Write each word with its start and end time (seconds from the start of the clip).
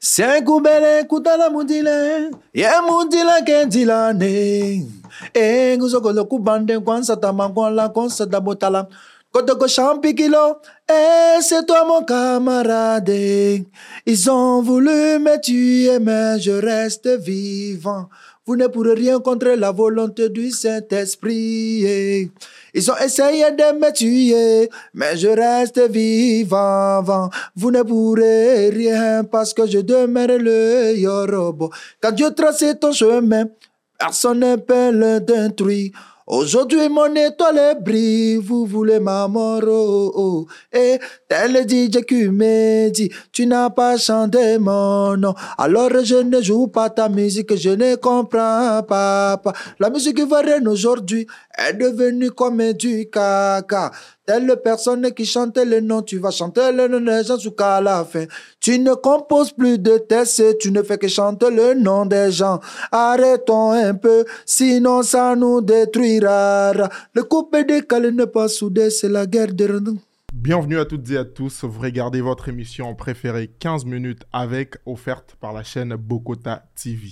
senkubele 0.00 1.04
kutala 1.04 1.50
mudile 1.50 2.30
ye 2.54 2.68
mudila 2.86 3.42
kendilane. 3.42 4.86
E 5.34 5.76
nguzokolo 5.76 6.24
kubande 6.24 6.78
kwansata 6.78 7.32
makwala 7.32 7.88
konsata 7.88 8.40
botala 8.40 8.86
kotoko 9.32 9.68
champikilo 9.68 10.56
et 10.88 11.40
c'est 11.42 11.66
toi 11.66 11.84
mon 11.86 12.02
camarade 12.02 13.10
ils 14.06 14.30
ont 14.30 14.62
voulu 14.62 15.18
me 15.18 15.38
tuer 15.40 15.98
mais 15.98 16.40
je 16.40 16.52
reste 16.52 17.08
vivant 17.08 18.08
vous 18.48 18.56
ne 18.56 18.66
pourrez 18.66 18.94
rien 18.94 19.20
contre 19.20 19.48
la 19.48 19.72
volonté 19.72 20.30
du 20.30 20.50
Saint-Esprit. 20.50 22.30
Ils 22.72 22.90
ont 22.90 22.96
essayé 22.96 23.44
de 23.50 23.78
me 23.78 23.92
tuer, 23.92 24.70
mais 24.94 25.18
je 25.18 25.28
reste 25.28 25.78
vivant. 25.90 27.28
Vous 27.54 27.70
ne 27.70 27.82
pourrez 27.82 28.70
rien 28.70 29.22
parce 29.24 29.52
que 29.52 29.66
je 29.66 29.80
demeure 29.80 30.38
le 30.38 30.96
Yorobo. 30.96 31.70
Quand 32.00 32.12
Dieu 32.12 32.30
trace 32.30 32.64
ton 32.80 32.92
chemin, 32.92 33.44
personne 33.98 34.40
ne 34.40 34.56
peut 34.56 34.92
le 34.92 35.20
détruire. 35.20 35.90
Aujourd'hui, 36.30 36.90
mon 36.90 37.14
étoile 37.14 37.78
brille, 37.80 38.36
vous 38.36 38.66
voulez 38.66 39.00
ma 39.00 39.26
mort, 39.28 39.62
oh, 39.66 40.12
oh. 40.14 40.46
Et 40.70 40.98
tel 41.26 41.66
DJ 41.66 42.04
qui 42.06 42.28
me 42.28 42.90
dit, 42.90 43.10
tu 43.32 43.46
n'as 43.46 43.70
pas 43.70 43.96
chanté 43.96 44.58
mon 44.58 45.16
nom. 45.16 45.34
Alors 45.56 45.88
je 46.04 46.16
ne 46.16 46.42
joue 46.42 46.66
pas 46.66 46.90
ta 46.90 47.08
musique, 47.08 47.56
je 47.56 47.70
ne 47.70 47.94
comprends 47.94 48.82
pas. 48.86 49.40
La 49.80 49.88
musique 49.88 50.20
varie 50.20 50.62
aujourd'hui 50.66 51.26
est 51.58 51.74
devenue 51.74 52.30
comme 52.30 52.72
du 52.72 53.08
caca. 53.10 53.90
Telle 54.24 54.54
personne 54.62 55.10
qui 55.12 55.24
chantait 55.24 55.64
le 55.64 55.80
nom, 55.80 56.02
tu 56.02 56.18
vas 56.18 56.30
chanter 56.30 56.70
le 56.72 56.86
nom 56.86 57.00
des 57.00 57.24
gens 57.24 57.38
jusqu'à 57.38 57.80
la 57.80 58.04
fin. 58.04 58.26
Tu 58.60 58.78
ne 58.78 58.94
composes 58.94 59.52
plus 59.52 59.78
de 59.78 59.98
textes, 59.98 60.58
tu 60.58 60.70
ne 60.70 60.82
fais 60.82 60.98
que 60.98 61.08
chanter 61.08 61.50
le 61.50 61.74
nom 61.74 62.06
des 62.06 62.30
gens. 62.30 62.60
Arrêtons 62.92 63.72
un 63.72 63.94
peu, 63.94 64.24
sinon 64.44 65.02
ça 65.02 65.34
nous 65.34 65.60
détruira. 65.60 66.72
Le 67.14 67.22
couple 67.24 67.64
décalé 67.64 68.12
n'est 68.12 68.26
pas 68.26 68.48
soudé, 68.48 68.90
c'est 68.90 69.08
la 69.08 69.26
guerre 69.26 69.52
de 69.52 69.68
Bienvenue 70.34 70.78
à 70.78 70.84
toutes 70.84 71.10
et 71.10 71.16
à 71.16 71.24
tous. 71.24 71.64
Vous 71.64 71.80
regardez 71.80 72.20
votre 72.20 72.48
émission 72.48 72.94
préférée 72.94 73.50
15 73.58 73.86
minutes 73.86 74.24
avec, 74.32 74.76
offerte 74.86 75.36
par 75.40 75.52
la 75.52 75.62
chaîne 75.62 75.96
Bokota 75.96 76.64
TV. 76.74 77.08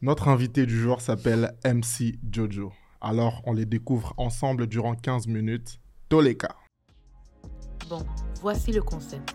Notre 0.00 0.28
invité 0.28 0.64
du 0.64 0.80
jour 0.80 1.00
s'appelle 1.00 1.54
MC 1.64 2.14
Jojo. 2.30 2.72
Alors, 3.08 3.40
on 3.44 3.52
les 3.52 3.66
découvre 3.66 4.14
ensemble 4.16 4.66
durant 4.66 4.96
15 4.96 5.28
minutes. 5.28 5.78
Toleka. 6.08 6.56
Bon, 7.88 8.04
voici 8.40 8.72
le 8.72 8.82
concept. 8.82 9.32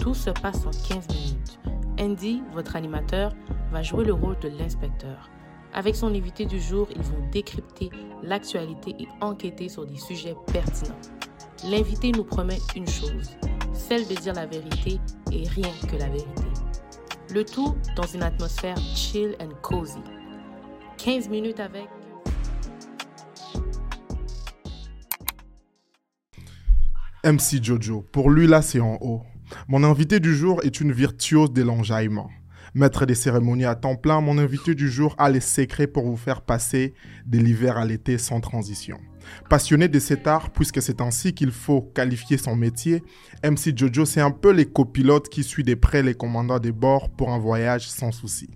Tout 0.00 0.12
se 0.12 0.30
passe 0.30 0.66
en 0.66 0.72
15 0.88 1.06
minutes. 1.06 1.60
Andy, 2.00 2.42
votre 2.52 2.74
animateur, 2.74 3.32
va 3.70 3.80
jouer 3.84 4.04
le 4.04 4.12
rôle 4.12 4.36
de 4.40 4.48
l'inspecteur. 4.48 5.30
Avec 5.72 5.94
son 5.94 6.08
invité 6.08 6.46
du 6.46 6.60
jour, 6.60 6.88
ils 6.96 7.00
vont 7.00 7.30
décrypter 7.30 7.90
l'actualité 8.24 8.96
et 8.98 9.06
enquêter 9.20 9.68
sur 9.68 9.86
des 9.86 9.98
sujets 9.98 10.34
pertinents. 10.52 10.98
L'invité 11.70 12.10
nous 12.10 12.24
promet 12.24 12.58
une 12.74 12.88
chose, 12.88 13.36
celle 13.72 14.04
de 14.08 14.16
dire 14.16 14.34
la 14.34 14.46
vérité 14.46 14.98
et 15.30 15.46
rien 15.46 15.70
que 15.88 15.94
la 15.94 16.08
vérité. 16.08 16.42
Le 17.32 17.44
tout 17.44 17.76
dans 17.94 18.02
une 18.02 18.24
atmosphère 18.24 18.78
chill 18.96 19.36
and 19.40 19.54
cozy. 19.62 20.02
15 20.98 21.28
minutes 21.28 21.60
avec 21.60 21.86
MC 27.24 27.62
Jojo. 27.62 28.04
Pour 28.10 28.30
lui, 28.30 28.48
là, 28.48 28.62
c'est 28.62 28.80
en 28.80 28.98
haut. 29.00 29.22
Mon 29.68 29.84
invité 29.84 30.18
du 30.18 30.34
jour 30.34 30.60
est 30.64 30.80
une 30.80 30.90
virtuose 30.90 31.52
de 31.52 31.62
l'enjaillement. 31.62 32.28
Maître 32.74 33.06
des 33.06 33.14
cérémonies 33.14 33.64
à 33.64 33.76
temps 33.76 33.94
plein, 33.94 34.20
mon 34.20 34.38
invité 34.38 34.74
du 34.74 34.90
jour 34.90 35.14
a 35.18 35.30
les 35.30 35.40
secrets 35.40 35.86
pour 35.86 36.04
vous 36.04 36.16
faire 36.16 36.40
passer 36.40 36.94
de 37.26 37.38
l'hiver 37.38 37.76
à 37.76 37.84
l'été 37.84 38.18
sans 38.18 38.40
transition. 38.40 38.98
Passionné 39.48 39.86
de 39.86 40.00
cet 40.00 40.26
art, 40.26 40.50
puisque 40.50 40.82
c'est 40.82 41.00
ainsi 41.00 41.32
qu'il 41.32 41.52
faut 41.52 41.82
qualifier 41.82 42.38
son 42.38 42.56
métier, 42.56 43.04
MC 43.44 43.76
Jojo, 43.76 44.04
c'est 44.04 44.20
un 44.20 44.32
peu 44.32 44.50
les 44.50 44.66
copilotes 44.66 45.28
qui 45.28 45.44
suivent 45.44 45.66
de 45.66 45.74
près 45.74 46.02
les 46.02 46.14
commandants 46.14 46.58
des 46.58 46.72
bords 46.72 47.08
pour 47.10 47.30
un 47.30 47.38
voyage 47.38 47.88
sans 47.88 48.10
souci. 48.10 48.50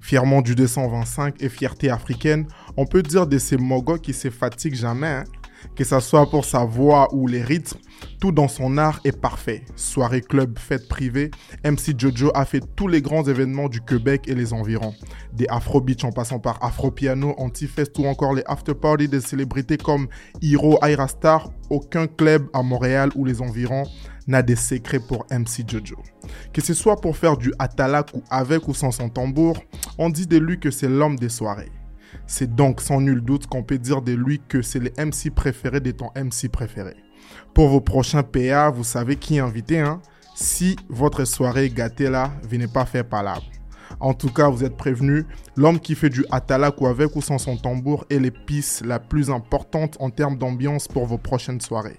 Fièrement 0.00 0.40
du 0.40 0.54
225 0.54 1.42
et 1.42 1.48
fierté 1.48 1.90
africaine, 1.90 2.46
on 2.76 2.86
peut 2.86 3.02
dire 3.02 3.26
de 3.26 3.38
ces 3.38 3.56
mogos 3.56 3.98
qui 3.98 4.12
se 4.12 4.30
fatiguent 4.30 4.76
jamais, 4.76 5.08
hein 5.08 5.24
que 5.76 5.84
ce 5.84 6.00
soit 6.00 6.28
pour 6.30 6.44
sa 6.44 6.64
voix 6.64 7.08
ou 7.14 7.26
les 7.26 7.42
rythmes, 7.42 7.78
tout 8.20 8.32
dans 8.32 8.48
son 8.48 8.78
art 8.78 9.00
est 9.04 9.18
parfait. 9.18 9.64
Soirée 9.76 10.20
club, 10.20 10.58
fête 10.58 10.88
privée, 10.88 11.30
MC 11.64 11.98
Jojo 11.98 12.30
a 12.34 12.44
fait 12.44 12.62
tous 12.76 12.88
les 12.88 13.02
grands 13.02 13.24
événements 13.24 13.68
du 13.68 13.80
Québec 13.80 14.24
et 14.26 14.34
les 14.34 14.52
environs. 14.52 14.94
Des 15.32 15.46
Afro 15.48 15.80
Beach 15.80 16.04
en 16.04 16.12
passant 16.12 16.38
par 16.38 16.62
Afro 16.62 16.90
Piano, 16.90 17.34
Antifest 17.38 17.98
ou 17.98 18.06
encore 18.06 18.34
les 18.34 18.42
after 18.46 18.74
parties 18.74 19.08
des 19.08 19.20
célébrités 19.20 19.76
comme 19.76 20.08
Hiro 20.40 20.78
Star, 21.08 21.50
aucun 21.70 22.06
club 22.06 22.46
à 22.52 22.62
Montréal 22.62 23.10
ou 23.14 23.24
les 23.24 23.42
environs 23.42 23.84
n'a 24.26 24.42
des 24.42 24.56
secrets 24.56 25.00
pour 25.00 25.26
MC 25.30 25.68
Jojo. 25.68 25.96
Que 26.52 26.62
ce 26.62 26.74
soit 26.74 27.00
pour 27.00 27.16
faire 27.16 27.36
du 27.36 27.52
atalak 27.58 28.10
ou 28.14 28.22
avec 28.30 28.68
ou 28.68 28.74
sans 28.74 28.90
son 28.90 29.08
tambour, 29.08 29.58
on 29.98 30.08
dit 30.08 30.26
de 30.26 30.38
lui 30.38 30.58
que 30.58 30.70
c'est 30.70 30.88
l'homme 30.88 31.16
des 31.16 31.28
soirées. 31.28 31.70
C'est 32.26 32.54
donc 32.54 32.80
sans 32.80 33.00
nul 33.00 33.20
doute 33.20 33.46
qu'on 33.46 33.62
peut 33.62 33.78
dire 33.78 34.02
de 34.02 34.12
lui 34.12 34.40
que 34.48 34.62
c'est 34.62 34.78
le 34.78 34.90
MC 34.98 35.30
préféré 35.34 35.80
de 35.80 35.90
ton 35.90 36.10
MC 36.16 36.48
préféré. 36.50 36.96
Pour 37.52 37.68
vos 37.68 37.80
prochains 37.80 38.22
PA, 38.22 38.70
vous 38.70 38.84
savez 38.84 39.16
qui 39.16 39.38
invité. 39.38 39.80
Hein? 39.80 40.00
Si 40.34 40.76
votre 40.88 41.24
soirée 41.24 41.66
est 41.66 41.74
gâtée 41.74 42.10
là, 42.10 42.32
venez 42.48 42.66
pas 42.66 42.84
faire 42.84 43.08
palabre. 43.08 43.44
En 44.00 44.14
tout 44.14 44.30
cas, 44.30 44.48
vous 44.48 44.64
êtes 44.64 44.76
prévenus, 44.76 45.24
l'homme 45.56 45.78
qui 45.78 45.94
fait 45.94 46.10
du 46.10 46.24
atalak 46.30 46.80
ou 46.80 46.86
avec 46.86 47.14
ou 47.14 47.22
sans 47.22 47.38
son 47.38 47.56
tambour 47.56 48.04
est 48.10 48.18
l'épice 48.18 48.82
la 48.84 48.98
plus 48.98 49.30
importante 49.30 49.96
en 50.00 50.10
termes 50.10 50.36
d'ambiance 50.36 50.88
pour 50.88 51.06
vos 51.06 51.18
prochaines 51.18 51.60
soirées. 51.60 51.98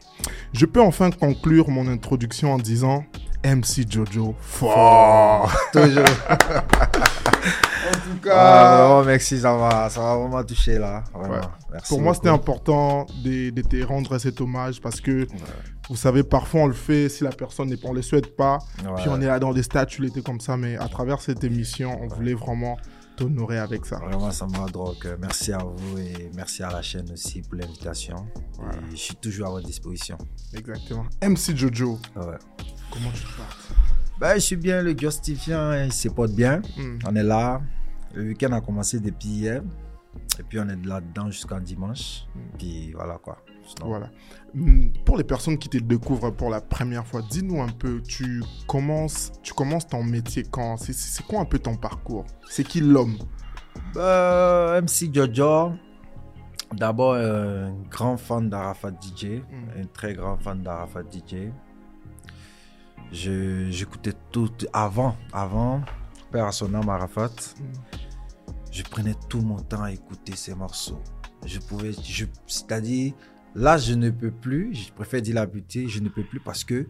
Je 0.51 0.65
peux 0.65 0.81
enfin 0.81 1.09
conclure 1.11 1.69
mon 1.69 1.87
introduction 1.87 2.53
en 2.53 2.57
disant 2.57 3.05
MC 3.45 3.85
Jojo 3.89 4.35
fort. 4.39 5.53
Toujours. 5.72 6.00
en 6.29 7.94
tout 7.94 8.19
cas. 8.23 8.33
Ah, 8.35 9.03
merci, 9.06 9.39
ça 9.39 9.56
va, 9.56 9.89
ça 9.89 10.01
va 10.01 10.16
vraiment 10.17 10.44
toucher 10.44 10.79
là. 10.79 11.03
Pour 11.88 12.01
moi, 12.01 12.13
c'était 12.13 12.29
important 12.29 13.05
de, 13.23 13.50
te 13.61 13.84
rendre 13.85 14.17
cet 14.17 14.41
hommage 14.41 14.81
parce 14.81 15.00
que 15.00 15.28
vous 15.89 15.95
savez, 15.95 16.23
parfois 16.23 16.61
on 16.61 16.67
le 16.67 16.73
fait 16.73 17.09
si 17.09 17.23
la 17.23 17.29
personne 17.29 17.69
n'est 17.69 17.78
pas, 17.78 17.89
on 17.89 17.94
le 17.94 18.01
souhaite 18.01 18.35
pas. 18.35 18.57
Puis 18.97 19.05
on 19.09 19.22
est 19.22 19.28
là 19.28 19.39
dans 19.39 19.53
des 19.53 19.63
statuts, 19.63 20.01
il 20.01 20.07
était 20.07 20.22
comme 20.22 20.39
ça, 20.39 20.57
mais 20.57 20.78
à 20.78 20.88
travers 20.88 21.22
cette 21.22 21.44
émission, 21.44 22.00
on 22.01 22.07
voulait 22.07 22.34
vraiment 22.34 22.78
t'honorer 23.16 23.59
avec 23.59 23.85
ça. 23.85 23.97
Vraiment, 23.97 24.31
ça 24.31 24.45
m'a 24.45 24.66
donc 24.66 25.07
merci 25.19 25.53
à 25.53 25.59
vous 25.59 25.97
et 25.97 26.31
merci 26.35 26.63
à 26.63 26.72
la 26.72 26.81
chaîne 26.81 27.11
aussi 27.11 27.41
pour 27.41 27.55
l'invitation. 27.55 28.17
Je 28.91 28.95
suis 28.95 29.16
toujours 29.16 29.47
à 29.47 29.50
votre 29.51 29.67
disposition. 29.67 30.17
Exactement. 30.53 31.05
MC 31.22 31.55
Jojo. 31.55 32.00
Ouais. 32.16 32.38
Comment 32.95 33.11
tu 33.11 33.23
te 33.23 33.35
portes 33.35 33.72
ben, 34.19 34.35
Je 34.35 34.39
suis 34.39 34.56
bien, 34.56 34.81
le 34.81 34.97
justifiant, 34.97 35.73
il 35.73 35.91
se 35.91 36.07
porte 36.07 36.31
bien. 36.31 36.61
Hmm. 36.78 36.97
On 37.06 37.16
est 37.16 37.23
là. 37.23 37.61
Le 38.13 38.29
week-end 38.29 38.53
a 38.53 38.61
commencé 38.61 39.01
depuis 39.01 39.28
hier. 39.28 39.61
Et 40.39 40.44
puis 40.44 40.59
on 40.61 40.69
est 40.69 40.85
là-dedans 40.85 41.29
jusqu'à 41.29 41.59
dimanche. 41.59 42.25
Hmm. 42.34 42.57
Puis 42.57 42.94
voilà 42.94 43.17
quoi. 43.17 43.38
Voilà. 43.81 44.09
Hmm, 44.53 44.91
pour 45.03 45.17
les 45.17 45.25
personnes 45.25 45.57
qui 45.57 45.67
te 45.67 45.78
découvrent 45.78 46.31
pour 46.31 46.50
la 46.50 46.61
première 46.61 47.05
fois, 47.05 47.22
dis-nous 47.29 47.61
un 47.61 47.67
peu, 47.67 48.01
tu 48.01 48.41
commences, 48.66 49.34
tu 49.44 49.53
commences 49.53 49.88
ton 49.88 50.03
métier 50.03 50.44
quand? 50.50 50.78
C'est 50.78 51.25
quoi 51.25 51.41
un 51.41 51.45
peu 51.45 51.59
ton 51.59 51.75
parcours? 51.75 52.25
C'est 52.47 52.63
qui 52.63 52.79
l'homme? 52.79 53.17
Ben, 53.94 54.81
MC 54.81 55.13
Jojo, 55.13 55.73
d'abord 56.72 57.16
un 57.16 57.73
grand 57.89 58.16
fan 58.16 58.50
d'Arafat 58.50 58.91
DJ, 59.01 59.41
un 59.78 59.85
très 59.91 60.13
grand 60.13 60.38
fan 60.38 60.63
d'Arafat 60.63 61.03
DJ. 61.11 61.51
J'écoutais 63.11 64.13
tout 64.31 64.51
avant, 64.73 65.16
avant, 65.31 65.81
Père 66.31 66.53
Sonam 66.53 66.88
Arafat. 66.89 67.31
Je 68.72 68.84
prenais 68.84 69.16
tout 69.29 69.41
mon 69.41 69.59
temps 69.61 69.84
à 69.84 69.91
écouter 69.91 70.35
ces 70.35 70.53
morceaux. 70.53 71.02
Je 71.46 71.59
pouvais, 71.59 71.91
c'est-à-dire, 72.47 73.13
là, 73.53 73.78
je 73.78 73.93
ne 73.93 74.09
peux 74.09 74.31
plus, 74.31 74.73
je 74.75 74.91
préfère 74.91 75.22
dire 75.22 75.35
la 75.35 75.46
beauté, 75.46 75.87
je 75.87 75.99
ne 75.99 76.09
peux 76.09 76.23
plus 76.23 76.40
parce 76.40 76.63
que 76.63 76.87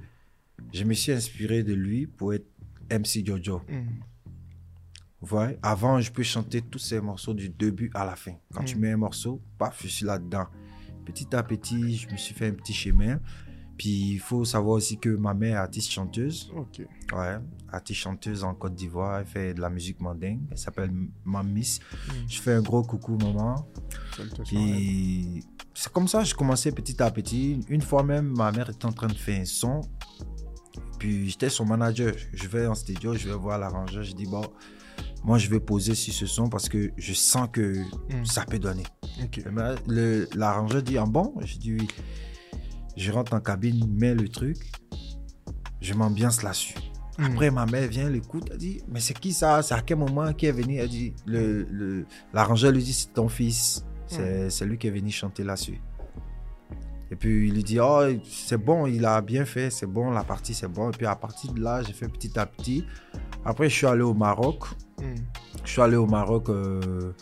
je 0.73 0.83
me 0.83 0.93
suis 0.93 1.11
inspiré 1.11 1.63
de 1.63 1.73
lui 1.73 2.07
pour 2.07 2.33
être 2.33 2.47
MC 2.89 3.25
Jojo. 3.25 3.61
Mm. 3.69 5.35
Avant, 5.61 5.99
je 5.99 6.11
peux 6.11 6.23
chanter 6.23 6.61
tous 6.61 6.79
ces 6.79 7.01
morceaux 7.01 7.33
du 7.33 7.49
début 7.49 7.91
à 7.93 8.05
la 8.05 8.15
fin. 8.15 8.33
Quand 8.53 8.63
tu 8.63 8.77
mm. 8.77 8.79
mets 8.79 8.91
un 8.91 8.97
morceau, 8.97 9.41
paf, 9.57 9.81
je 9.83 9.87
suis 9.87 10.05
là-dedans. 10.05 10.47
Petit 11.05 11.35
à 11.35 11.43
petit, 11.43 11.97
je 11.97 12.09
me 12.09 12.17
suis 12.17 12.33
fait 12.33 12.47
un 12.47 12.53
petit 12.53 12.73
chemin. 12.73 13.19
Puis 13.77 14.13
il 14.13 14.19
faut 14.19 14.45
savoir 14.45 14.75
aussi 14.77 14.97
que 14.97 15.09
ma 15.09 15.33
mère 15.33 15.55
est 15.55 15.59
artiste 15.59 15.91
chanteuse. 15.91 16.49
Ok. 16.55 16.81
Ouais, 17.13 17.37
artiste 17.71 17.99
chanteuse 17.99 18.43
en 18.43 18.53
Côte 18.53 18.73
d'Ivoire. 18.75 19.19
Elle 19.19 19.25
fait 19.25 19.53
de 19.53 19.61
la 19.61 19.69
musique 19.69 19.99
mandingue. 19.99 20.39
Elle 20.51 20.57
s'appelle 20.57 20.91
Mamis. 21.25 21.79
Hmm. 22.07 22.11
Je 22.27 22.39
fais 22.41 22.53
un 22.53 22.61
gros 22.61 22.83
coucou, 22.83 23.17
maman. 23.17 23.67
Puis 24.45 25.43
c'est 25.73 25.91
comme 25.91 26.07
ça 26.07 26.19
que 26.19 26.25
je 26.25 26.35
commençais 26.35 26.71
petit 26.71 27.01
à 27.01 27.11
petit. 27.11 27.59
Une 27.69 27.81
fois 27.81 28.03
même, 28.03 28.33
ma 28.35 28.51
mère 28.51 28.69
était 28.69 28.85
en 28.85 28.93
train 28.93 29.07
de 29.07 29.13
faire 29.13 29.41
un 29.41 29.45
son. 29.45 29.81
puis 30.99 31.29
j'étais 31.29 31.49
son 31.49 31.65
manager. 31.65 32.13
Je 32.33 32.47
vais 32.47 32.67
en 32.67 32.75
studio, 32.75 33.13
je 33.15 33.27
vais 33.27 33.35
voir 33.35 33.59
l'arrangeur. 33.59 34.03
Je 34.03 34.13
dis, 34.13 34.25
bon, 34.25 34.43
moi 35.23 35.37
je 35.37 35.49
vais 35.49 35.59
poser 35.59 35.95
sur 35.95 36.13
ce 36.13 36.25
son 36.25 36.47
parce 36.49 36.69
que 36.69 36.91
je 36.97 37.13
sens 37.13 37.49
que 37.51 37.79
Mm. 38.13 38.25
ça 38.25 38.45
peut 38.45 38.59
donner. 38.59 38.83
Ok. 39.21 39.39
Et 39.39 39.43
le- 39.87 40.27
L'arrangeur 40.35 40.81
dit, 40.81 40.97
ah 40.97 41.05
bon? 41.05 41.33
Je 41.41 41.57
dis 41.57 41.73
oui. 41.73 41.87
Je 42.95 43.11
rentre 43.11 43.33
en 43.33 43.39
cabine, 43.39 43.87
mets 43.93 44.15
le 44.15 44.29
truc, 44.29 44.57
je 45.81 45.93
m'ambiance 45.93 46.43
là-dessus. 46.43 46.75
Mm. 47.17 47.23
Après, 47.25 47.51
ma 47.51 47.65
mère 47.65 47.87
vient, 47.87 48.07
elle 48.07 48.15
écoute, 48.15 48.47
elle 48.51 48.57
dit, 48.57 48.81
mais 48.87 48.99
c'est 48.99 49.17
qui 49.17 49.33
ça? 49.33 49.61
C'est 49.61 49.73
à 49.73 49.81
quel 49.81 49.97
moment 49.97 50.33
qui 50.33 50.45
est 50.47 50.51
venu? 50.51 50.77
Elle 50.77 50.89
dit, 50.89 51.13
le, 51.25 51.63
le- 51.63 52.05
l'arrangeur 52.33 52.71
lui 52.71 52.83
dit, 52.83 52.93
c'est 52.93 53.13
ton 53.13 53.29
fils. 53.29 53.85
C'est, 54.07 54.49
c'est 54.51 54.65
lui 54.65 54.77
qui 54.77 54.87
est 54.87 54.91
venu 54.91 55.09
chanter 55.09 55.43
là-dessus. 55.43 55.81
Et 57.11 57.15
puis 57.15 57.47
il 57.47 57.53
lui 57.55 57.63
dit, 57.63 57.79
oh, 57.79 58.01
c'est 58.23 58.57
bon, 58.57 58.85
il 58.85 59.05
a 59.05 59.19
bien 59.21 59.45
fait, 59.45 59.69
c'est 59.69 59.85
bon, 59.85 60.11
la 60.11 60.23
partie 60.23 60.53
c'est 60.53 60.67
bon. 60.67 60.89
Et 60.89 60.91
puis 60.91 61.05
à 61.05 61.15
partir 61.15 61.53
de 61.53 61.61
là, 61.61 61.81
j'ai 61.83 61.93
fait 61.93 62.07
petit 62.07 62.37
à 62.37 62.45
petit. 62.45 62.85
Après, 63.43 63.69
je 63.69 63.75
suis 63.75 63.87
allé 63.87 64.01
au 64.01 64.13
Maroc. 64.13 64.65
Mm. 64.99 65.15
Je 65.63 65.71
suis 65.71 65.81
allé 65.81 65.95
au 65.95 66.05
Maroc 66.05 66.49
euh, 66.49 67.13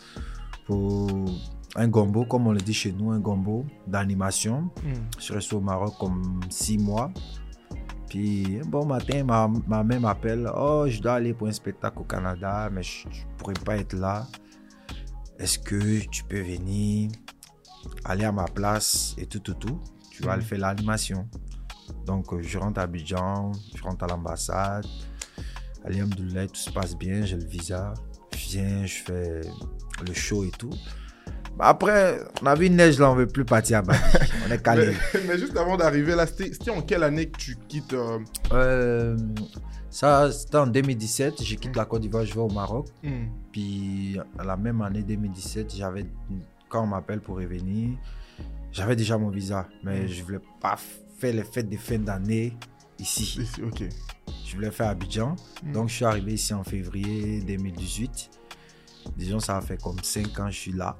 pour 0.66 1.08
un 1.76 1.88
gombo, 1.88 2.24
comme 2.24 2.46
on 2.46 2.52
le 2.52 2.60
dit 2.60 2.74
chez 2.74 2.92
nous, 2.92 3.10
un 3.10 3.18
gombo 3.18 3.64
d'animation. 3.86 4.70
Mm. 4.82 4.92
Je 5.18 5.22
suis 5.22 5.34
resté 5.34 5.56
au 5.56 5.60
Maroc 5.60 5.94
comme 5.98 6.40
six 6.50 6.78
mois. 6.78 7.10
Puis 8.08 8.60
un 8.64 8.68
bon 8.68 8.86
matin, 8.86 9.24
ma, 9.24 9.50
ma 9.66 9.82
mère 9.82 10.00
m'appelle. 10.00 10.50
Oh, 10.56 10.84
je 10.86 11.00
dois 11.00 11.14
aller 11.14 11.34
pour 11.34 11.48
un 11.48 11.52
spectacle 11.52 11.98
au 11.98 12.04
Canada, 12.04 12.68
mais 12.72 12.82
je 12.82 13.08
ne 13.08 13.36
pourrais 13.38 13.54
pas 13.54 13.76
être 13.76 13.94
là. 13.94 14.26
Est-ce 15.38 15.58
que 15.58 15.98
tu 16.06 16.22
peux 16.24 16.40
venir 16.40 17.10
aller 18.04 18.24
à 18.24 18.32
ma 18.32 18.44
place 18.44 19.16
et 19.18 19.26
tout, 19.26 19.40
tout, 19.40 19.54
tout? 19.54 19.80
Tu 20.10 20.22
vas 20.22 20.36
le 20.36 20.42
faire 20.42 20.60
l'animation. 20.60 21.28
Donc, 22.06 22.32
euh, 22.32 22.40
je 22.40 22.56
rentre 22.56 22.78
à 22.78 22.84
Abidjan, 22.84 23.50
je 23.74 23.82
rentre 23.82 24.04
à 24.04 24.06
l'ambassade. 24.06 24.86
Alhamdoulilah, 25.84 26.46
tout 26.46 26.54
se 26.54 26.70
passe 26.70 26.96
bien, 26.96 27.24
j'ai 27.24 27.36
le 27.36 27.44
visa. 27.44 27.92
Je 28.32 28.48
viens, 28.50 28.86
je 28.86 29.02
fais 29.02 29.40
le 30.06 30.14
show 30.14 30.44
et 30.44 30.50
tout. 30.50 30.70
Après, 31.58 32.20
on 32.42 32.46
a 32.46 32.54
vu 32.54 32.66
une 32.66 32.76
neige 32.76 32.98
là, 32.98 33.10
on 33.10 33.14
ne 33.14 33.20
veut 33.20 33.26
plus 33.26 33.44
partir 33.44 33.78
à 33.78 33.82
Bali. 33.82 33.98
On 34.46 34.50
est 34.50 34.62
calé. 34.62 34.92
Mais, 35.14 35.20
mais 35.28 35.38
juste 35.38 35.56
avant 35.56 35.76
d'arriver 35.76 36.14
là, 36.14 36.26
c'était 36.26 36.70
en 36.70 36.82
quelle 36.82 37.02
année 37.04 37.28
que 37.30 37.38
tu 37.38 37.56
quittes 37.68 37.92
euh, 37.92 38.18
Euh, 38.52 39.16
ça, 39.88 40.30
c'était 40.32 40.56
en 40.58 40.66
2017. 40.66 41.42
Je 41.42 41.54
quitte 41.54 41.76
la 41.76 41.84
Côte 41.84 42.02
d'Ivoire, 42.02 42.24
je 42.24 42.34
vais 42.34 42.40
au 42.40 42.48
Maroc. 42.50 42.88
mm. 43.02 43.26
Puis, 43.52 44.18
la 44.44 44.56
même 44.56 44.82
année 44.82 45.02
2017, 45.02 45.74
j'avais, 45.76 46.06
quand 46.68 46.82
on 46.82 46.86
m'appelle 46.88 47.20
pour 47.20 47.36
revenir, 47.36 47.96
j'avais 48.72 48.96
déjà 48.96 49.16
mon 49.16 49.30
visa. 49.30 49.68
Mais 49.84 50.02
Mm. 50.02 50.08
je 50.08 50.22
voulais 50.24 50.40
pas 50.60 50.76
faire 51.18 51.34
les 51.34 51.44
fêtes 51.44 51.68
de 51.70 51.76
fin 51.76 51.98
d'année 52.00 52.56
ici. 52.98 53.48
Je 54.44 54.54
voulais 54.56 54.72
faire 54.72 54.88
Abidjan. 54.88 55.36
Mm. 55.62 55.72
Donc, 55.72 55.88
je 55.88 55.94
suis 55.94 56.04
arrivé 56.04 56.32
ici 56.34 56.52
en 56.52 56.64
février 56.64 57.40
2018. 57.42 58.30
Disons, 59.16 59.38
ça 59.38 59.58
a 59.58 59.60
fait 59.60 59.80
comme 59.80 59.98
5 60.02 60.38
ans 60.40 60.46
que 60.46 60.50
je 60.52 60.58
suis 60.58 60.72
là. 60.72 60.96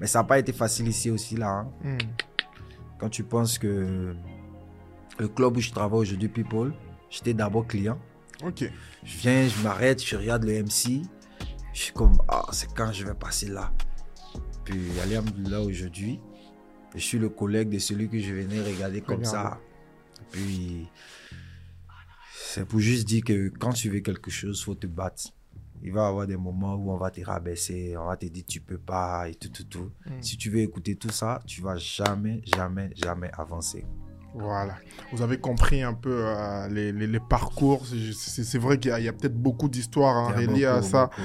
Mais 0.00 0.06
ça 0.06 0.20
n'a 0.20 0.24
pas 0.24 0.38
été 0.38 0.52
facile 0.52 0.88
ici 0.88 1.10
aussi, 1.10 1.36
là. 1.36 1.48
hein. 1.48 1.72
Mm. 1.82 1.98
Quand 2.98 3.08
tu 3.08 3.24
penses 3.24 3.58
que 3.58 4.14
le 5.18 5.28
club 5.28 5.56
où 5.56 5.60
je 5.60 5.70
travaille 5.70 6.00
aujourd'hui, 6.00 6.28
People, 6.28 6.72
j'étais 7.10 7.34
d'abord 7.34 7.66
client. 7.66 7.98
Ok. 8.44 8.70
Je 9.04 9.18
viens, 9.18 9.48
je 9.48 9.62
m'arrête, 9.62 10.02
je 10.04 10.16
regarde 10.16 10.44
le 10.44 10.62
MC. 10.62 11.02
Je 11.72 11.80
suis 11.82 11.92
comme, 11.92 12.18
ah, 12.28 12.42
c'est 12.52 12.72
quand 12.74 12.92
je 12.92 13.04
vais 13.04 13.14
passer 13.14 13.48
là. 13.48 13.72
Puis, 14.64 14.78
là 15.44 15.60
aujourd'hui, 15.60 16.20
je 16.94 17.00
suis 17.00 17.18
le 17.18 17.28
collègue 17.28 17.68
de 17.68 17.78
celui 17.78 18.08
que 18.08 18.18
je 18.18 18.32
venais 18.32 18.60
regarder 18.62 19.00
comme 19.00 19.18
Regarde. 19.18 19.34
ça. 19.34 19.60
Puis, 20.30 20.88
c'est 22.34 22.66
pour 22.66 22.80
juste 22.80 23.06
dire 23.06 23.22
que 23.24 23.48
quand 23.58 23.72
tu 23.72 23.90
veux 23.90 24.00
quelque 24.00 24.30
chose, 24.30 24.62
faut 24.64 24.74
te 24.74 24.86
battre. 24.86 25.24
Il 25.82 25.92
va 25.92 26.04
y 26.04 26.08
avoir 26.08 26.26
des 26.26 26.36
moments 26.36 26.74
où 26.74 26.90
on 26.90 26.96
va 26.96 27.10
te 27.10 27.20
rabaisser, 27.24 27.96
on 27.96 28.06
va 28.06 28.16
te 28.16 28.26
dire 28.26 28.44
tu 28.48 28.60
peux 28.60 28.78
pas 28.78 29.28
et 29.28 29.34
tout, 29.34 29.48
tout, 29.50 29.64
tout. 29.64 29.90
Mm. 30.06 30.10
Si 30.20 30.36
tu 30.36 30.50
veux 30.50 30.60
écouter 30.60 30.96
tout 30.96 31.10
ça, 31.10 31.40
tu 31.46 31.60
vas 31.62 31.76
jamais, 31.76 32.40
jamais, 32.56 32.90
jamais 32.94 33.30
avancer. 33.36 33.84
Voilà. 34.34 34.74
Vous 35.12 35.22
avez 35.22 35.38
compris 35.38 35.82
un 35.82 35.94
peu 35.94 36.24
euh, 36.26 36.68
les, 36.68 36.92
les- 36.92 37.06
les 37.06 37.20
parcours. 37.20 37.86
C'est- 37.86 38.58
vrai 38.58 38.78
qu'il 38.78 38.90
y 38.90 38.94
a, 38.94 38.98
il 39.00 39.04
y 39.04 39.08
a 39.08 39.12
peut-être 39.12 39.36
beaucoup 39.36 39.68
d'histoires 39.68 40.16
hein, 40.16 40.32
reliées 40.36 40.66
à 40.66 40.82
ça. 40.82 41.06
beaucoup. 41.06 41.22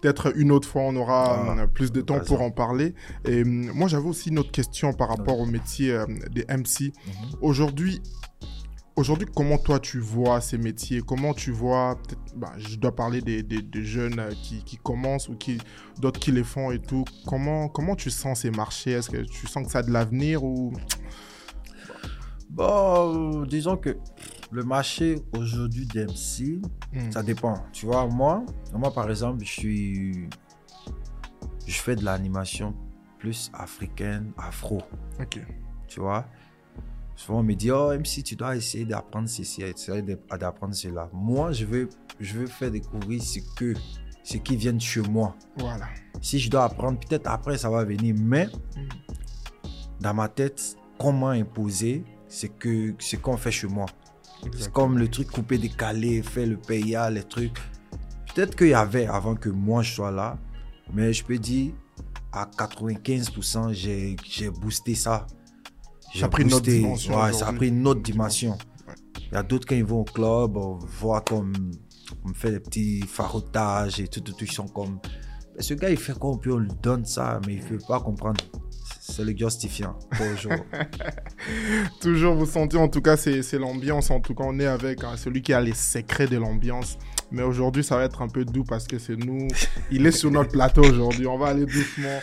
Peut-être 0.00 0.36
une 0.36 0.52
autre 0.52 0.68
fois, 0.68 0.82
on 0.82 0.94
aura 0.96 1.44
Ah, 1.56 1.58
euh, 1.58 1.66
plus 1.66 1.90
de 1.92 2.00
temps 2.00 2.20
pour 2.20 2.40
en 2.42 2.50
parler. 2.52 2.94
Et 3.24 3.42
hum, 3.42 3.70
moi, 3.74 3.88
j'avais 3.88 4.06
aussi 4.08 4.28
une 4.30 4.38
autre 4.38 4.52
question 4.52 4.92
par 4.92 5.08
rapport 5.08 5.38
au 5.40 5.46
métier 5.46 5.92
euh, 5.92 6.06
des 6.30 6.44
MC. 6.48 6.92
Mhm. 7.06 7.12
Aujourd'hui, 7.42 8.00
aujourd'hui, 8.98 9.26
comment 9.34 9.58
toi 9.58 9.78
tu 9.78 9.98
vois 10.00 10.40
ces 10.40 10.58
métiers? 10.58 11.00
Comment 11.00 11.32
tu 11.34 11.50
vois 11.52 11.98
bah, 12.36 12.52
Je 12.58 12.76
dois 12.76 12.94
parler 12.94 13.20
des, 13.20 13.42
des- 13.42 13.62
des 13.62 13.84
jeunes 13.84 14.18
euh, 14.18 14.30
qui, 14.42 14.62
qui 14.64 14.76
commencent 14.76 15.28
ou 15.28 15.36
qui 15.36 15.58
d'autres 16.00 16.20
qui 16.20 16.32
les 16.32 16.44
font 16.44 16.70
et 16.70 16.78
tout. 16.80 17.04
Comment 17.26 17.68
comment 17.68 17.94
tu 17.96 18.10
sens 18.10 18.40
ces 18.40 18.50
marchés? 18.50 18.92
Est-ce 18.92 19.10
que 19.10 19.18
tu 19.18 19.46
sens 19.46 19.64
que 19.66 19.70
ça 19.72 19.78
a 19.78 19.82
de 19.82 19.90
l'avenir 19.90 20.42
ou? 20.44 20.72
Bon, 22.50 23.42
euh, 23.42 23.46
disons 23.46 23.76
que 23.76 23.96
le 24.50 24.62
marché 24.64 25.16
aujourd'hui 25.36 25.86
d'MC, 25.86 26.60
Hmm. 26.92 27.10
ça 27.10 27.22
dépend. 27.22 27.54
Tu 27.72 27.84
vois, 27.84 28.06
moi, 28.06 28.42
moi 28.72 28.92
par 28.92 29.08
exemple, 29.10 29.44
je 29.44 29.50
suis. 29.50 30.28
Je 31.66 31.74
fais 31.80 31.94
de 31.96 32.04
l'animation 32.04 32.74
plus 33.18 33.50
africaine, 33.52 34.32
afro. 34.38 34.80
Ok. 35.20 35.40
Tu 35.86 36.00
vois? 36.00 36.24
Souvent, 37.18 37.40
on 37.40 37.42
me 37.42 37.54
dit, 37.54 37.72
oh, 37.72 37.90
MC, 37.92 38.22
tu 38.22 38.36
dois 38.36 38.54
essayer 38.54 38.84
d'apprendre 38.84 39.28
ceci, 39.28 39.62
essayer 39.62 40.02
d'apprendre 40.38 40.72
cela. 40.72 41.10
Moi, 41.12 41.50
je 41.50 41.64
veux, 41.64 41.88
je 42.20 42.38
veux 42.38 42.46
faire 42.46 42.70
découvrir 42.70 43.20
ce, 43.20 43.40
que, 43.56 43.74
ce 44.22 44.36
qui 44.36 44.54
vient 44.56 44.72
de 44.72 44.80
chez 44.80 45.00
moi. 45.00 45.34
Voilà. 45.56 45.88
Si 46.22 46.38
je 46.38 46.48
dois 46.48 46.62
apprendre, 46.62 47.00
peut-être 47.00 47.26
après, 47.28 47.58
ça 47.58 47.70
va 47.70 47.82
venir. 47.84 48.14
Mais 48.16 48.46
Mm. 48.46 48.88
dans 50.00 50.14
ma 50.14 50.28
tête, 50.28 50.76
comment 50.96 51.30
imposer 51.30 52.04
ce 52.28 52.46
que 52.46 52.94
ce 53.00 53.16
qu'on 53.16 53.36
fait 53.36 53.50
chez 53.50 53.66
moi? 53.66 53.86
C'est 54.56 54.72
comme 54.72 54.96
le 54.96 55.08
truc 55.08 55.28
coupé, 55.32 55.58
décalé, 55.58 56.22
faire 56.22 56.46
le 56.46 56.56
paya, 56.56 57.10
les 57.10 57.24
trucs. 57.24 57.58
Peut-être 58.32 58.54
qu'il 58.54 58.68
y 58.68 58.74
avait 58.74 59.06
avant 59.08 59.34
que 59.34 59.48
moi 59.48 59.82
je 59.82 59.92
sois 59.94 60.12
là, 60.12 60.38
mais 60.94 61.12
je 61.12 61.24
peux 61.24 61.38
dire 61.38 61.72
à 62.30 62.46
95%, 62.46 63.72
j'ai 63.72 64.14
j'ai 64.24 64.50
boosté 64.50 64.94
ça. 64.94 65.26
Ça 66.14 66.26
a 66.26 66.28
pris 66.28 66.42
une 66.44 66.54
autre 66.54 66.66
dimension 66.66 67.14
Ouais, 67.14 67.20
ça 67.20 67.26
a 67.26 67.30
aujourd'hui. 67.32 67.56
pris 67.58 67.68
une 67.68 67.86
autre 67.86 68.02
dimension. 68.02 68.50
Ouais. 68.86 68.94
Il 69.30 69.34
y 69.34 69.36
a 69.36 69.42
d'autres 69.42 69.66
quand 69.66 69.74
ils 69.76 69.84
vont 69.84 70.00
au 70.00 70.04
club, 70.04 70.56
on 70.56 70.78
voit 70.78 71.20
comme 71.20 71.52
on 72.24 72.32
fait 72.34 72.50
des 72.52 72.60
petits 72.60 73.02
farotages 73.02 74.00
et 74.00 74.08
tout, 74.08 74.20
tout, 74.20 74.32
tout, 74.32 74.44
ils 74.44 74.52
sont 74.52 74.68
comme. 74.68 74.98
Ce 75.58 75.74
gars, 75.74 75.90
il 75.90 75.96
fait 75.96 76.16
quoi? 76.18 76.38
Puis 76.40 76.50
on 76.52 76.58
lui 76.58 76.70
donne 76.82 77.04
ça, 77.04 77.40
mais 77.46 77.54
il 77.54 77.64
ne 77.64 77.68
veut 77.68 77.78
pas 77.86 78.00
comprendre. 78.00 78.42
C'est 79.00 79.24
le 79.24 79.36
justifiant, 79.36 79.98
toujours. 80.16 80.52
Toujours 82.00 82.34
vous 82.34 82.46
sentez, 82.46 82.76
en 82.76 82.88
tout 82.88 83.00
cas, 83.00 83.16
c'est 83.16 83.42
c'est 83.42 83.58
l'ambiance. 83.58 84.10
En 84.10 84.20
tout 84.20 84.34
cas, 84.34 84.44
on 84.46 84.58
est 84.60 84.66
avec 84.66 85.02
hein, 85.02 85.16
celui 85.16 85.42
qui 85.42 85.52
a 85.52 85.60
les 85.60 85.74
secrets 85.74 86.26
de 86.26 86.36
l'ambiance. 86.36 86.98
Mais 87.30 87.42
aujourd'hui, 87.42 87.84
ça 87.84 87.96
va 87.96 88.04
être 88.04 88.22
un 88.22 88.28
peu 88.28 88.44
doux 88.44 88.64
parce 88.64 88.86
que 88.86 88.98
c'est 88.98 89.16
nous. 89.16 89.48
Il 89.90 90.06
est 90.06 90.12
sur 90.12 90.30
notre 90.30 90.50
plateau 90.52 90.82
aujourd'hui. 90.82 91.26
On 91.26 91.36
va 91.38 91.48
aller 91.48 91.66
doucement. 91.66 92.20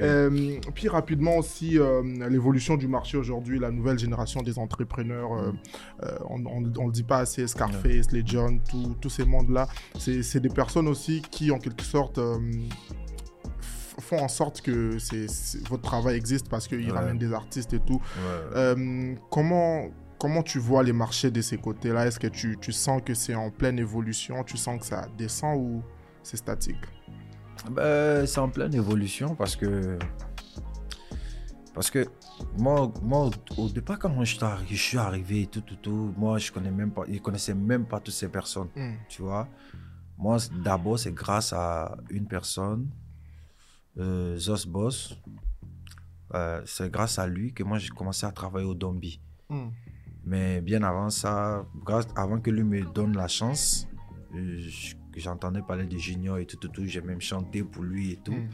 Euh, 0.00 0.58
puis 0.74 0.88
rapidement 0.88 1.36
aussi, 1.36 1.78
euh, 1.78 2.02
l'évolution 2.28 2.76
du 2.76 2.88
marché 2.88 3.16
aujourd'hui, 3.16 3.58
la 3.60 3.70
nouvelle 3.70 3.98
génération 3.98 4.42
des 4.42 4.58
entrepreneurs. 4.58 5.32
euh, 5.32 6.18
on 6.28 6.38
ne 6.60 6.66
le 6.86 6.92
dit 6.92 7.04
pas 7.04 7.18
assez, 7.18 7.46
Scarface, 7.46 8.10
les 8.12 8.22
John, 8.24 8.60
tous 9.00 9.10
ces 9.10 9.24
mondes-là. 9.24 9.68
C'est 9.98 10.40
des 10.40 10.48
personnes 10.48 10.88
aussi 10.88 11.22
qui, 11.30 11.50
en 11.52 11.58
quelque 11.58 11.84
sorte. 11.84 12.18
font 14.00 14.20
en 14.20 14.28
sorte 14.28 14.60
que 14.62 14.96
votre 15.68 15.82
travail 15.82 16.16
existe 16.16 16.48
parce 16.48 16.68
qu'ils 16.68 16.86
Ouais. 16.90 16.96
ramènent 16.98 17.18
des 17.18 17.32
artistes 17.32 17.74
et 17.74 17.80
tout. 17.80 18.00
Ouais. 18.54 19.16
Comment, 19.30 19.86
comment 20.18 20.42
tu 20.42 20.58
vois 20.58 20.82
les 20.82 20.92
marchés 20.92 21.30
de 21.30 21.40
ces 21.40 21.58
côtés-là? 21.58 22.06
Est-ce 22.06 22.18
que 22.20 22.26
tu, 22.26 22.58
tu 22.60 22.72
sens 22.72 23.00
que 23.04 23.14
c'est 23.14 23.34
en 23.34 23.50
pleine 23.50 23.78
évolution? 23.78 24.44
Tu 24.44 24.56
sens 24.56 24.80
que 24.80 24.86
ça 24.86 25.06
descend 25.16 25.56
ou 25.58 25.82
c'est 26.22 26.36
statique? 26.36 26.76
Ben, 27.70 28.26
c'est 28.26 28.40
en 28.40 28.48
pleine 28.48 28.74
évolution 28.74 29.34
parce 29.34 29.56
que. 29.56 29.98
Parce 31.74 31.90
que 31.90 32.08
moi, 32.56 32.92
moi 33.02 33.30
au- 33.56 33.68
départ, 33.68 33.98
quand 34.00 34.24
je 34.24 34.74
suis 34.74 34.98
arrivé, 34.98 35.46
tout, 35.46 35.60
tout, 35.60 35.76
tout, 35.76 36.12
moi, 36.16 36.38
je 36.38 36.50
connais 36.50 36.72
même 36.72 36.90
pas, 36.90 37.04
je 37.08 37.18
connaissais 37.18 37.54
même 37.54 37.84
pas 37.86 38.00
toutes 38.00 38.14
ces 38.14 38.28
personnes, 38.28 38.68
tu 39.08 39.22
vois. 39.22 39.46
Moi, 40.16 40.38
d'abord, 40.64 40.98
c'est 40.98 41.12
grâce 41.12 41.52
à 41.52 41.96
une 42.10 42.26
personne, 42.26 42.88
euh, 43.96 44.36
Zos 44.36 44.66
Boss. 44.66 45.16
Euh, 46.34 46.60
c'est 46.66 46.90
grâce 46.90 47.18
à 47.20 47.26
lui 47.28 47.52
que 47.54 47.62
moi, 47.62 47.78
j'ai 47.78 47.88
commencé 47.90 48.26
à 48.26 48.32
travailler 48.32 48.66
au 48.66 48.74
Dombi. 48.74 49.20
Mm. 49.48 49.68
Mais 50.28 50.60
bien 50.60 50.82
avant 50.82 51.08
ça, 51.10 51.64
avant 52.14 52.38
que 52.40 52.50
lui 52.50 52.62
me 52.62 52.82
donne 52.92 53.16
la 53.16 53.28
chance, 53.28 53.88
euh, 54.34 54.58
je- 54.58 54.94
j'entendais 55.16 55.62
parler 55.62 55.86
de 55.86 55.96
Junior 55.96 56.36
et 56.38 56.44
tout, 56.46 56.58
tout, 56.58 56.68
tout. 56.68 56.84
J'ai 56.84 57.00
même 57.00 57.20
chanté 57.20 57.62
pour 57.62 57.82
lui 57.82 58.12
et 58.12 58.16
tout. 58.16 58.32
Mm. 58.32 58.48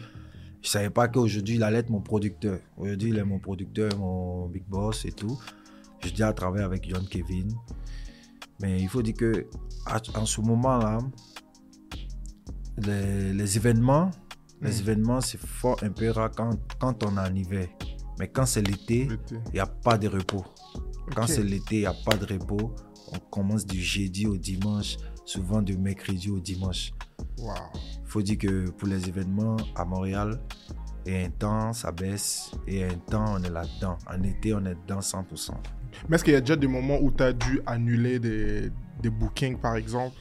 Je 0.63 0.69
savais 0.69 0.91
pas 0.91 1.09
qu'aujourd'hui, 1.09 1.57
il 1.57 1.63
allait 1.65 1.79
être 1.79 1.91
mon 1.91 2.01
producteur. 2.01 2.59
Aujourd'hui, 2.77 3.11
il 3.11 3.19
est 3.19 3.25
mon 3.25 3.39
producteur, 3.41 3.91
mon 3.99 4.47
big 4.49 4.65
boss 4.69 5.05
et 5.05 5.13
tout. 5.13 5.37
J'ai 6.01 6.11
déjà 6.11 6.33
travaillé 6.33 6.65
avec 6.65 6.89
John 6.89 7.07
Kevin. 7.09 7.53
Mais 8.63 8.81
il 8.81 8.89
faut 8.89 9.03
dire 9.03 9.15
que 9.15 9.47
à- 9.87 10.01
en 10.17 10.27
ce 10.27 10.41
moment-là, 10.43 10.99
les, 12.79 13.33
les 13.33 13.57
événements, 13.57 14.11
les 14.63 14.71
Mm. 14.77 14.81
événements, 14.81 15.21
c'est 15.21 15.41
fort 15.41 15.77
un 15.83 15.91
peu 15.91 16.09
rare 16.11 16.31
quand, 16.37 16.51
quand 16.79 17.03
on 17.05 17.17
est 17.17 17.29
en 17.29 17.35
hiver. 17.35 17.69
Mais 18.19 18.29
quand 18.29 18.47
c'est 18.47 18.63
L'été. 18.63 19.09
il 19.49 19.55
n'y 19.55 19.59
a 19.61 19.67
pas 19.67 19.99
de 19.99 20.07
repos. 20.09 20.45
Quand 21.15 21.27
c'est 21.27 21.43
l'été, 21.43 21.77
il 21.77 21.81
n'y 21.81 21.87
a 21.87 21.95
pas 22.05 22.17
de 22.17 22.33
repos. 22.33 22.75
On 23.13 23.19
commence 23.31 23.67
du 23.67 23.81
jeudi 23.81 24.27
au 24.27 24.37
dimanche, 24.37 24.97
souvent 25.25 25.63
du 25.63 25.77
mercredi 25.77 26.31
au 26.31 26.41
dimanche. 26.41 26.93
Il 27.39 28.07
faut 28.07 28.23
dire 28.23 28.39
que 28.39 28.71
pour 28.71 28.89
les 28.89 29.09
événements 29.09 29.57
à 29.75 29.85
Montréal, 29.85 30.41
et 31.07 31.25
un 31.25 31.31
temps, 31.31 31.73
ça 31.73 31.93
baisse. 31.93 32.53
Et 32.67 32.85
un 32.85 32.95
temps, 32.95 33.37
on 33.37 33.43
est 33.43 33.51
là-dedans. 33.51 33.99
En 34.11 34.23
été, 34.23 34.55
on 34.55 34.65
est 34.65 34.75
dedans 34.75 35.01
100%. 35.01 35.51
Mais 36.09 36.17
est-ce 36.17 36.25
qu'il 36.25 36.33
y 36.33 36.37
a 36.37 36.41
déjà 36.41 36.57
des 36.57 36.67
moments 36.67 36.99
où 37.01 37.11
tu 37.11 37.23
as 37.23 37.33
dû 37.33 37.61
annuler 37.67 38.19
des, 38.19 38.71
des 39.03 39.11
bookings, 39.11 39.59
par 39.59 39.77
exemple? 39.77 40.17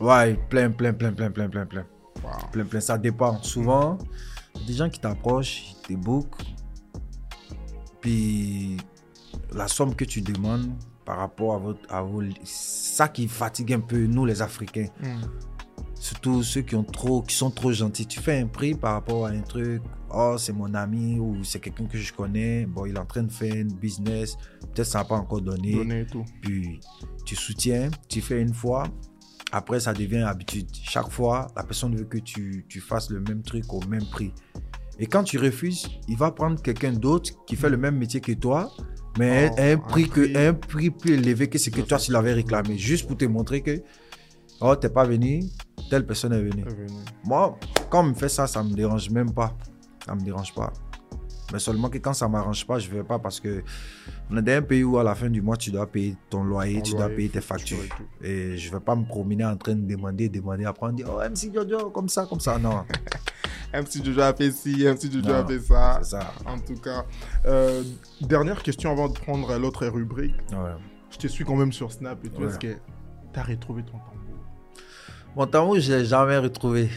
Ouais, 0.00 0.34
plein, 0.48 0.70
plein, 0.70 0.92
plein, 0.92 1.12
plein, 1.12 1.30
plein, 1.30 1.48
plein, 1.48 1.66
plein. 1.66 1.86
Plein, 2.52 2.64
plein. 2.64 2.80
Ça 2.80 2.98
dépend. 2.98 3.40
Souvent, 3.42 3.98
des 4.66 4.72
gens 4.72 4.88
qui 4.88 5.00
t'approchent, 5.00 5.74
ils 5.88 5.96
te 5.96 6.02
bookent. 6.02 6.42
Puis, 8.00 8.76
la 9.54 9.68
somme 9.68 9.94
que 9.94 10.04
tu 10.04 10.20
demandes 10.20 10.70
par 11.04 11.18
rapport 11.18 11.54
à 11.54 11.58
votre. 11.58 11.80
À 11.92 12.02
vos, 12.02 12.22
ça 12.44 13.08
qui 13.08 13.28
fatigue 13.28 13.72
un 13.72 13.80
peu 13.80 14.06
nous, 14.06 14.26
les 14.26 14.42
Africains. 14.42 14.88
Hmm. 15.00 15.22
Surtout 15.94 16.44
ceux 16.44 16.60
qui, 16.60 16.76
ont 16.76 16.84
trop, 16.84 17.22
qui 17.22 17.34
sont 17.34 17.50
trop 17.50 17.72
gentils. 17.72 18.06
Tu 18.06 18.20
fais 18.20 18.38
un 18.38 18.46
prix 18.46 18.74
par 18.74 18.92
rapport 18.92 19.26
à 19.26 19.30
un 19.30 19.40
truc. 19.40 19.82
Oh, 20.14 20.36
c'est 20.38 20.52
mon 20.52 20.72
ami 20.74 21.18
ou 21.18 21.42
c'est 21.42 21.58
quelqu'un 21.58 21.86
que 21.86 21.98
je 21.98 22.12
connais. 22.12 22.66
Bon, 22.66 22.86
il 22.86 22.94
est 22.94 22.98
en 22.98 23.04
train 23.04 23.24
de 23.24 23.32
faire 23.32 23.52
un 23.52 23.64
business. 23.64 24.36
Peut-être 24.60 24.86
ça 24.86 24.98
n'a 24.98 25.04
pas 25.04 25.16
encore 25.16 25.40
donné. 25.40 25.74
Donner 25.74 26.00
et 26.00 26.06
tout. 26.06 26.24
Puis 26.40 26.80
tu 27.24 27.34
soutiens, 27.34 27.90
tu 28.08 28.20
fais 28.20 28.40
une 28.40 28.54
fois. 28.54 28.84
Après, 29.50 29.80
ça 29.80 29.92
devient 29.92 30.22
habitude. 30.22 30.68
Chaque 30.82 31.10
fois, 31.10 31.48
la 31.56 31.64
personne 31.64 31.96
veut 31.96 32.04
que 32.04 32.18
tu, 32.18 32.64
tu 32.68 32.80
fasses 32.80 33.10
le 33.10 33.20
même 33.20 33.42
truc 33.42 33.72
au 33.72 33.80
même 33.86 34.04
prix. 34.10 34.32
Et 34.98 35.06
quand 35.06 35.24
tu 35.24 35.38
refuses, 35.38 35.88
il 36.06 36.16
va 36.16 36.32
prendre 36.32 36.60
quelqu'un 36.60 36.92
d'autre 36.92 37.32
qui 37.46 37.56
fait 37.56 37.70
le 37.70 37.76
même 37.76 37.96
métier 37.96 38.20
que 38.20 38.32
toi, 38.32 38.70
mais 39.18 39.50
Oh, 39.50 39.60
un, 39.60 39.72
un 39.72 39.78
prix 39.78 40.08
que, 40.08 40.48
un 40.48 40.54
prix 40.54 40.90
plus 40.90 41.14
élevé 41.14 41.48
que 41.48 41.58
ce 41.58 41.70
que 41.70 41.80
toi, 41.80 41.98
tu 41.98 42.12
l'avais 42.12 42.32
réclamé. 42.32 42.78
Juste 42.78 43.06
pour 43.06 43.16
te 43.16 43.24
montrer 43.24 43.62
que, 43.62 43.82
oh, 44.60 44.74
t'es 44.76 44.88
pas 44.88 45.04
venu, 45.04 45.44
telle 45.90 46.06
personne 46.06 46.32
est 46.32 46.42
venue. 46.42 46.64
Moi, 47.24 47.58
quand 47.90 48.00
on 48.00 48.08
me 48.10 48.14
fait 48.14 48.28
ça, 48.28 48.46
ça 48.46 48.62
me 48.62 48.72
dérange 48.74 49.10
même 49.10 49.32
pas. 49.32 49.56
Ça 50.06 50.14
me 50.14 50.20
dérange 50.20 50.54
pas. 50.54 50.72
Mais 51.52 51.58
seulement 51.58 51.88
que 51.88 51.98
quand 51.98 52.12
ça 52.12 52.28
m'arrange 52.28 52.66
pas, 52.66 52.78
je 52.78 52.90
vais 52.90 53.02
pas 53.02 53.18
parce 53.18 53.40
que 53.40 53.62
on 54.30 54.36
est 54.36 54.42
dans 54.42 54.52
un 54.52 54.62
pays 54.62 54.84
où 54.84 54.98
à 54.98 55.02
la 55.04 55.14
fin 55.14 55.30
du 55.30 55.40
mois, 55.40 55.56
tu 55.56 55.70
dois 55.70 55.86
payer 55.86 56.14
ton 56.28 56.44
loyer, 56.44 56.76
Ton 56.76 56.82
tu 56.82 56.92
dois 56.94 57.08
payer 57.08 57.28
tes 57.30 57.40
facture 57.40 57.78
factures. 57.78 58.06
et. 58.22 58.28
Et 58.52 58.58
je 58.58 58.70
vais 58.70 58.80
pas 58.80 58.94
me 58.94 59.04
promener 59.06 59.44
en 59.46 59.56
train 59.56 59.74
de 59.74 59.86
demander, 59.86 60.28
demander, 60.28 60.66
après 60.66 60.86
on 60.88 60.92
dit, 60.92 61.04
oh 61.06 61.18
MC 61.20 61.52
Jojo, 61.54 61.90
comme 61.90 62.08
ça, 62.10 62.26
comme 62.26 62.40
ça. 62.40 62.58
Non, 62.58 62.84
MC 63.72 64.04
Jojo 64.04 64.20
a 64.20 64.34
fait 64.34 64.50
ci, 64.50 64.84
MC 64.84 65.10
Jojo 65.10 65.32
a 65.32 65.42
Non, 65.42 65.48
fait 65.48 65.60
ça. 65.60 66.00
c'est 66.02 66.10
ça. 66.10 66.32
En 66.46 66.58
tout 66.58 66.76
cas, 66.80 67.04
euh, 67.46 67.82
dernière 68.20 68.62
question 68.62 68.90
avant 68.92 69.08
de 69.08 69.14
prendre 69.18 69.56
l'autre 69.58 69.86
rubrique. 69.86 70.34
Ouais. 70.52 70.74
Je 71.10 71.16
te 71.16 71.26
suis 71.28 71.44
quand 71.44 71.56
même 71.56 71.72
sur 71.72 71.90
Snap 71.90 72.22
et 72.24 72.28
tout. 72.28 72.42
Ouais. 72.42 72.48
Est-ce 72.48 72.58
que 72.58 72.74
tu 73.32 73.38
as 73.40 73.42
retrouvé 73.42 73.82
ton 73.82 73.92
tambour 73.92 74.38
Mon 75.34 75.46
tambour, 75.46 75.80
je 75.80 75.92
l'ai 75.94 76.04
jamais 76.04 76.36
retrouvé. 76.36 76.90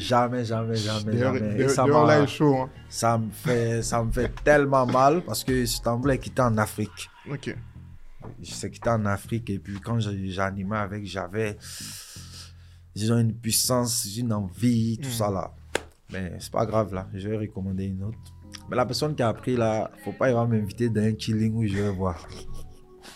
Jamais, 0.00 0.44
jamais, 0.44 0.76
jamais, 0.76 1.16
jamais. 1.18 1.60
Et 1.60 1.68
ça, 1.68 1.86
m'a- 1.86 2.26
chaud. 2.26 2.56
Hein. 2.62 2.70
ça 2.88 3.18
me 3.18 3.30
fait, 3.30 3.82
ça 3.82 4.02
me 4.02 4.10
fait 4.10 4.32
tellement 4.42 4.86
mal 4.86 5.22
parce 5.22 5.44
que 5.44 5.64
ce 5.66 5.80
tambour 5.80 6.10
est 6.12 6.18
quitté 6.18 6.42
en 6.42 6.56
Afrique. 6.58 7.08
Ok. 7.30 7.54
Je 8.42 8.50
sais 8.52 8.70
quitté 8.70 8.90
en 8.90 9.04
Afrique 9.06 9.48
et 9.50 9.58
puis 9.58 9.78
quand 9.80 9.98
j'animais 10.00 10.76
avec, 10.78 11.06
j'avais, 11.06 11.56
disons, 12.94 13.18
une 13.18 13.34
puissance, 13.34 14.04
une 14.16 14.32
envie, 14.32 14.98
tout 14.98 15.08
Mm. 15.08 15.12
ça 15.12 15.30
là. 15.30 15.52
Mais 16.12 16.32
c'est 16.40 16.50
pas 16.52 16.66
grave 16.66 16.92
là, 16.94 17.06
je 17.14 17.28
vais 17.28 17.36
recommander 17.38 17.84
une 17.86 18.02
autre. 18.02 18.18
Mais 18.68 18.76
la 18.76 18.84
personne 18.84 19.14
qui 19.14 19.22
a 19.22 19.32
pris 19.32 19.56
là, 19.56 19.90
faut 20.04 20.12
pas, 20.12 20.28
il 20.28 20.34
va 20.34 20.44
m'inviter 20.44 20.88
dans 20.88 21.00
un 21.02 21.12
chilling 21.16 21.54
où 21.54 21.66
je 21.66 21.76
vais 21.76 21.90
voir. 21.90 22.26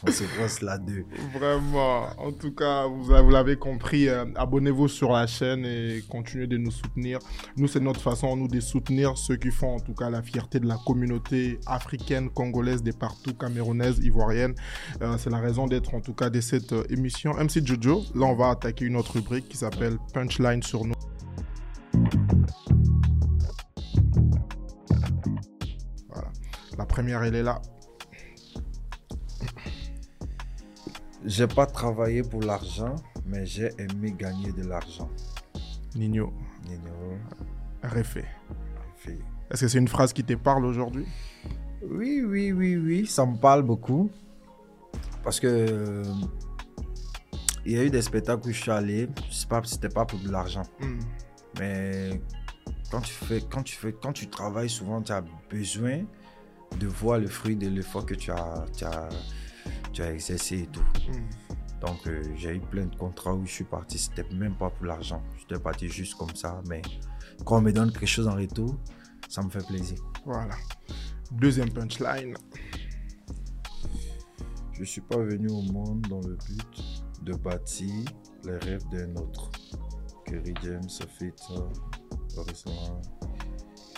On 0.06 0.10
se 0.10 0.24
passe 0.38 0.60
là 0.60 0.76
deux. 0.76 1.06
Vraiment. 1.32 2.08
En 2.18 2.32
tout 2.32 2.52
cas, 2.52 2.86
vous, 2.86 3.30
l'avez 3.30 3.56
compris, 3.56 4.08
euh, 4.08 4.26
abonnez-vous 4.34 4.88
sur 4.88 5.12
la 5.12 5.26
chaîne 5.26 5.64
et 5.64 6.04
continuez 6.10 6.46
de 6.46 6.58
nous 6.58 6.70
soutenir. 6.70 7.18
Nous, 7.56 7.68
c'est 7.68 7.80
notre 7.80 8.00
façon, 8.00 8.36
nous, 8.36 8.48
de 8.48 8.60
soutenir 8.60 9.16
ceux 9.16 9.36
qui 9.36 9.50
font 9.50 9.76
en 9.76 9.80
tout 9.80 9.94
cas 9.94 10.10
la 10.10 10.22
fierté 10.22 10.60
de 10.60 10.66
la 10.66 10.76
communauté 10.84 11.58
africaine, 11.66 12.28
congolaise, 12.28 12.82
des 12.82 12.92
partout, 12.92 13.32
camerounaise, 13.34 13.98
ivoirienne. 14.04 14.54
Euh, 15.00 15.16
c'est 15.18 15.30
la 15.30 15.38
raison 15.38 15.66
d'être 15.66 15.94
en 15.94 16.00
tout 16.00 16.14
cas 16.14 16.28
de 16.28 16.40
cette 16.40 16.72
euh, 16.72 16.84
émission. 16.90 17.32
MC 17.32 17.66
Jojo, 17.66 18.04
là, 18.14 18.26
on 18.26 18.34
va 18.34 18.50
attaquer 18.50 18.84
une 18.84 18.96
autre 18.96 19.12
rubrique 19.12 19.48
qui 19.48 19.56
s'appelle 19.56 19.96
Punchline 20.12 20.62
sur 20.62 20.84
nous. 20.84 20.94
Voilà. 26.10 26.28
La 26.76 26.84
première, 26.84 27.22
elle 27.22 27.36
est 27.36 27.42
là. 27.42 27.62
J'ai 31.24 31.46
pas 31.46 31.64
travaillé 31.64 32.22
pour 32.22 32.42
l'argent, 32.42 32.96
mais 33.26 33.46
j'ai 33.46 33.70
aimé 33.78 34.14
gagner 34.16 34.52
de 34.52 34.62
l'argent. 34.62 35.10
Nino, 35.94 36.32
Nino, 36.66 37.18
refait. 37.82 38.26
fille. 38.96 39.24
Est-ce 39.50 39.62
que 39.62 39.68
c'est 39.68 39.78
une 39.78 39.88
phrase 39.88 40.12
qui 40.12 40.22
te 40.22 40.34
parle 40.34 40.66
aujourd'hui? 40.66 41.06
Oui, 41.82 42.22
oui, 42.22 42.52
oui, 42.52 42.76
oui, 42.76 43.06
ça 43.06 43.24
me 43.24 43.36
parle 43.36 43.62
beaucoup. 43.62 44.10
Parce 45.22 45.40
que 45.40 46.02
il 47.64 47.72
y 47.72 47.78
a 47.78 47.84
eu 47.84 47.90
des 47.90 48.02
spectacles 48.02 48.48
où 48.48 48.52
je 48.52 48.60
suis 48.60 48.70
allé, 48.70 49.08
c'était 49.30 49.88
pas 49.88 50.04
pour 50.04 50.18
de 50.18 50.30
l'argent. 50.30 50.64
Hmm. 50.80 50.98
Mais 51.58 52.20
quand 52.90 53.00
tu 53.00 53.12
fais, 53.12 53.40
quand 53.50 53.62
tu 53.62 53.76
fais, 53.76 53.92
quand 53.92 54.12
tu 54.12 54.28
travailles, 54.28 54.68
souvent 54.68 55.00
tu 55.00 55.12
as 55.12 55.24
besoin 55.48 56.04
de 56.78 56.86
voir 56.86 57.18
le 57.18 57.28
fruit 57.28 57.56
de 57.56 57.68
l'effort 57.68 58.04
que 58.04 58.14
tu 58.14 58.30
as, 58.30 58.64
tu 58.76 58.84
as, 58.84 59.08
tu 59.94 60.02
as 60.02 60.12
exercé 60.12 60.58
et 60.60 60.66
tout. 60.66 60.84
Hmm. 61.08 61.86
Donc 61.86 62.06
euh, 62.06 62.22
j'ai 62.36 62.56
eu 62.56 62.60
plein 62.60 62.86
de 62.86 62.96
contrats 62.96 63.34
où 63.34 63.46
je 63.46 63.52
suis 63.52 63.64
parti, 63.64 63.98
c'était 63.98 64.26
même 64.34 64.56
pas 64.56 64.70
pour 64.70 64.86
l'argent. 64.86 65.22
J'étais 65.38 65.60
parti 65.60 65.88
juste 65.88 66.14
comme 66.14 66.34
ça, 66.34 66.60
mais 66.68 66.82
quand 67.44 67.58
on 67.58 67.62
me 67.62 67.72
donne 67.72 67.92
quelque 67.92 68.06
chose 68.06 68.28
en 68.28 68.34
retour, 68.34 68.76
ça 69.28 69.42
me 69.42 69.50
fait 69.50 69.66
plaisir. 69.66 69.98
Voilà. 70.24 70.54
Deuxième 71.32 71.72
punchline. 71.72 72.34
Je 74.72 74.84
suis 74.84 75.00
pas 75.00 75.18
venu 75.18 75.48
au 75.50 75.62
monde 75.62 76.02
dans 76.08 76.20
le 76.20 76.36
but 76.48 77.04
de 77.22 77.34
bâtir 77.34 78.04
les 78.44 78.56
rêves 78.58 78.86
d'un 78.90 79.14
autre. 79.16 79.50
Kerry 80.26 80.54
James, 80.62 80.88
Feta, 80.90 81.54
Boris 82.34 82.64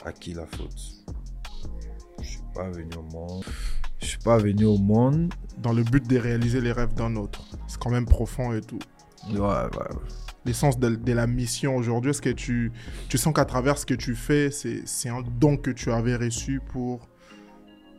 à 0.04 0.12
qui 0.12 0.34
la 0.34 0.46
faute? 0.46 1.04
Je 2.20 2.28
suis 2.28 2.42
pas 2.54 2.70
venu 2.70 2.94
au 2.96 3.02
monde. 3.02 3.44
Pas 4.26 4.38
venu 4.38 4.64
au 4.64 4.76
monde. 4.76 5.32
Dans 5.58 5.72
le 5.72 5.84
but 5.84 6.04
de 6.06 6.18
réaliser 6.18 6.60
les 6.60 6.72
rêves 6.72 6.94
d'un 6.94 7.14
autre. 7.14 7.44
C'est 7.68 7.78
quand 7.78 7.90
même 7.90 8.06
profond 8.06 8.52
et 8.52 8.60
tout. 8.60 8.80
Ouais, 9.30 9.38
ouais. 9.38 9.96
L'essence 10.44 10.78
de, 10.80 10.96
de 10.96 11.12
la 11.12 11.28
mission 11.28 11.76
aujourd'hui, 11.76 12.10
est-ce 12.10 12.20
que 12.20 12.30
tu, 12.30 12.72
tu 13.08 13.18
sens 13.18 13.32
qu'à 13.32 13.44
travers 13.44 13.78
ce 13.78 13.86
que 13.86 13.94
tu 13.94 14.16
fais, 14.16 14.50
c'est 14.50 15.08
un 15.08 15.22
don 15.22 15.56
que 15.56 15.70
tu 15.70 15.92
avais 15.92 16.16
reçu 16.16 16.60
pour 16.72 17.08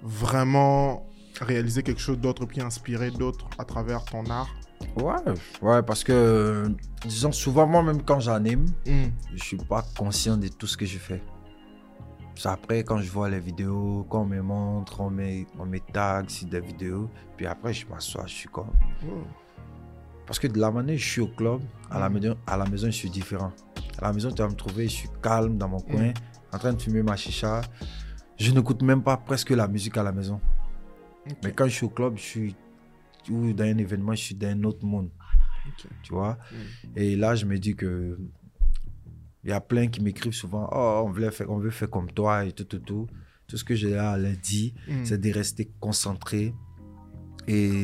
vraiment 0.04 1.08
réaliser 1.42 1.82
quelque 1.82 2.02
chose 2.02 2.20
d'autre, 2.20 2.46
puis 2.46 2.60
inspirer 2.62 3.10
d'autres 3.12 3.48
à 3.58 3.64
travers 3.64 4.04
ton 4.04 4.26
art? 4.26 4.50
Ouais, 4.98 5.16
ouais, 5.62 5.82
parce 5.82 6.04
que, 6.04 6.66
disons, 7.06 7.32
souvent, 7.32 7.66
moi-même, 7.68 8.02
quand 8.04 8.20
j'anime, 8.20 8.66
Hmm. 8.86 9.08
je 9.34 9.44
suis 9.44 9.58
pas 9.58 9.84
conscient 9.98 10.36
de 10.38 10.50
tout 10.50 10.68
ce 10.68 10.76
que 10.78 10.86
je 10.86 10.98
fais. 10.98 11.22
Après, 12.46 12.84
quand 12.84 13.00
je 13.00 13.10
vois 13.12 13.30
les 13.30 13.40
vidéos, 13.40 14.06
quand 14.10 14.22
on 14.22 14.26
me 14.26 14.42
montre, 14.42 15.02
on 15.02 15.10
me, 15.10 15.46
on 15.60 15.66
me 15.66 15.80
tag 15.80 16.30
sur 16.30 16.48
des 16.48 16.60
vidéos, 16.62 17.10
puis 17.36 17.46
après, 17.48 17.74
je 17.74 17.88
m'assois, 17.88 18.26
je 18.28 18.34
suis 18.34 18.50
comme. 18.50 18.72
Oh. 19.06 19.24
Parce 20.26 20.40
que 20.40 20.48
de 20.48 20.60
la 20.60 20.70
manière 20.72 20.98
je 20.98 21.06
suis 21.10 21.22
au 21.22 21.28
club, 21.28 21.62
à 21.90 22.00
la, 22.00 22.10
Mm. 22.10 22.14
maison, 22.14 22.38
à 22.46 22.58
la 22.58 22.66
maison, 22.66 22.88
je 22.88 22.92
suis 22.92 23.10
différent. 23.10 23.52
À 24.00 24.08
la 24.08 24.14
maison, 24.14 24.30
tu 24.30 24.42
vas 24.42 24.50
me 24.50 24.56
trouver, 24.56 24.84
je 24.88 24.94
suis 24.96 25.10
calme 25.24 25.58
dans 25.58 25.70
mon 25.70 25.80
coin, 25.80 26.12
en 26.54 26.58
train 26.58 26.74
de 26.74 26.82
fumer 26.82 27.02
ma 27.02 27.16
chicha. 27.16 27.62
Je 28.38 28.52
n'écoute 28.52 28.82
même 28.84 29.02
pas 29.02 29.18
presque 29.18 29.50
la 29.52 29.68
musique 29.68 29.98
à 29.98 30.04
la 30.04 30.12
maison. 30.12 30.40
Mais 31.44 31.52
quand 31.54 31.66
je 31.66 31.72
suis 31.72 31.86
au 31.86 31.90
club, 31.90 32.18
je 32.18 32.22
suis. 32.22 32.56
Ou 33.30 33.52
dans 33.52 33.66
un 33.66 33.78
événement, 33.78 34.14
je 34.14 34.22
suis 34.24 34.36
dans 34.36 34.48
un 34.48 34.64
autre 34.64 34.86
monde. 34.86 35.10
Ok. 35.68 35.88
Tu 36.04 36.14
vois? 36.14 36.38
Et 36.96 37.16
là, 37.16 37.36
je 37.36 37.46
me 37.46 37.58
dis 37.58 37.76
que. 37.76 38.18
Il 39.48 39.52
y 39.52 39.54
a 39.54 39.62
plein 39.62 39.88
qui 39.88 40.02
m'écrivent 40.02 40.34
souvent 40.34 40.70
Oh, 40.74 41.04
on 41.06 41.10
veut, 41.10 41.30
faire, 41.32 41.50
on 41.50 41.58
veut 41.58 41.70
faire 41.72 41.90
comme 41.90 42.12
toi 42.12 42.44
et 42.46 42.52
tout, 42.52 42.66
tout, 42.66 42.80
tout. 42.80 43.08
Tout 43.48 43.56
ce 43.56 43.64
que 43.64 43.74
j'ai 43.76 43.96
à 43.98 44.18
leur 44.18 44.36
dire, 44.44 44.74
Mm. 44.90 45.06
c'est 45.06 45.20
de 45.22 45.32
rester 45.32 45.72
concentré 45.80 46.54
et 47.48 47.80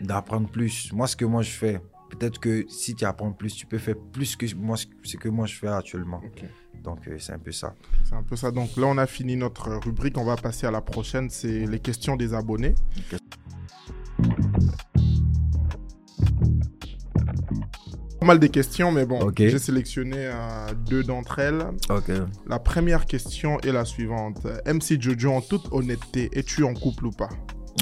d'apprendre 0.00 0.48
plus. 0.48 0.92
Moi, 0.92 1.06
ce 1.08 1.16
que 1.16 1.24
moi 1.24 1.42
je 1.42 1.50
fais, 1.50 1.80
peut-être 2.10 2.38
que 2.38 2.64
si 2.68 2.94
tu 2.94 3.04
apprends 3.04 3.32
plus, 3.32 3.54
tu 3.56 3.66
peux 3.66 3.78
faire 3.78 3.96
plus 4.12 4.36
que 4.36 4.46
moi, 4.54 4.76
ce 4.76 5.16
que 5.16 5.28
moi 5.28 5.46
je 5.46 5.56
fais 5.56 5.66
actuellement. 5.66 6.22
Donc, 6.84 7.08
euh, 7.08 7.16
c'est 7.18 7.32
un 7.32 7.38
peu 7.38 7.50
ça. 7.50 7.74
C'est 8.04 8.14
un 8.14 8.22
peu 8.22 8.36
ça. 8.36 8.50
Donc 8.50 8.76
là, 8.76 8.86
on 8.86 8.98
a 8.98 9.06
fini 9.06 9.36
notre 9.36 9.70
rubrique. 9.84 10.16
On 10.18 10.24
va 10.24 10.36
passer 10.36 10.66
à 10.66 10.70
la 10.70 10.82
prochaine. 10.82 11.30
C'est 11.30 11.66
les 11.66 11.80
questions 11.80 12.14
des 12.14 12.34
abonnés. 12.34 12.74
Pas 18.24 18.28
mal 18.28 18.38
de 18.38 18.46
questions, 18.46 18.90
mais 18.90 19.04
bon, 19.04 19.30
j'ai 19.36 19.58
sélectionné 19.58 20.16
euh, 20.16 20.72
deux 20.88 21.02
d'entre 21.02 21.40
elles. 21.40 21.62
La 22.48 22.58
première 22.58 23.04
question 23.04 23.60
est 23.60 23.70
la 23.70 23.84
suivante. 23.84 24.46
MC 24.64 24.98
Jojo, 24.98 25.30
en 25.30 25.42
toute 25.42 25.68
honnêteté, 25.72 26.30
es-tu 26.32 26.64
en 26.64 26.72
couple 26.72 27.04
ou 27.04 27.10
pas? 27.10 27.28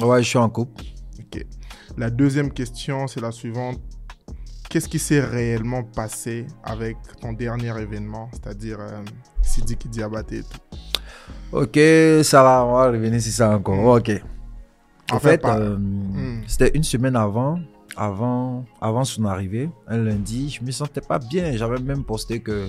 Ouais, 0.01 0.21
je 0.21 0.27
suis 0.27 0.37
en 0.37 0.49
couple. 0.49 0.83
Ok. 1.17 1.45
La 1.97 2.09
deuxième 2.09 2.51
question, 2.51 3.07
c'est 3.07 3.21
la 3.21 3.31
suivante. 3.31 3.79
Qu'est-ce 4.69 4.89
qui 4.89 4.99
s'est 4.99 5.21
réellement 5.21 5.83
passé 5.83 6.45
avec 6.65 6.97
ton 7.21 7.31
dernier 7.31 7.71
événement, 7.81 8.29
c'est-à-dire 8.33 8.79
euh, 8.81 9.01
Sidiki 9.41 9.87
Diabaté 9.87 10.39
et 10.39 10.43
tout? 10.43 10.77
Ok, 11.53 11.79
ça 12.25 12.43
va, 12.43 12.65
on 12.65 12.73
va 12.73 12.91
revenir 12.91 13.21
sur 13.21 13.31
ça 13.31 13.55
encore. 13.55 13.95
Ok. 13.95 14.11
En 15.09 15.19
fait, 15.19 15.45
euh, 15.45 15.77
Hmm. 15.77 16.41
c'était 16.47 16.71
une 16.75 16.83
semaine 16.83 17.15
avant, 17.15 17.59
avant, 17.95 18.65
avant 18.81 19.03
son 19.03 19.25
arrivée, 19.25 19.69
un 19.87 19.97
lundi, 19.97 20.49
je 20.49 20.63
me 20.63 20.71
sentais 20.71 21.01
pas 21.01 21.19
bien. 21.19 21.55
J'avais 21.55 21.79
même 21.79 22.03
posté 22.03 22.39
que 22.39 22.67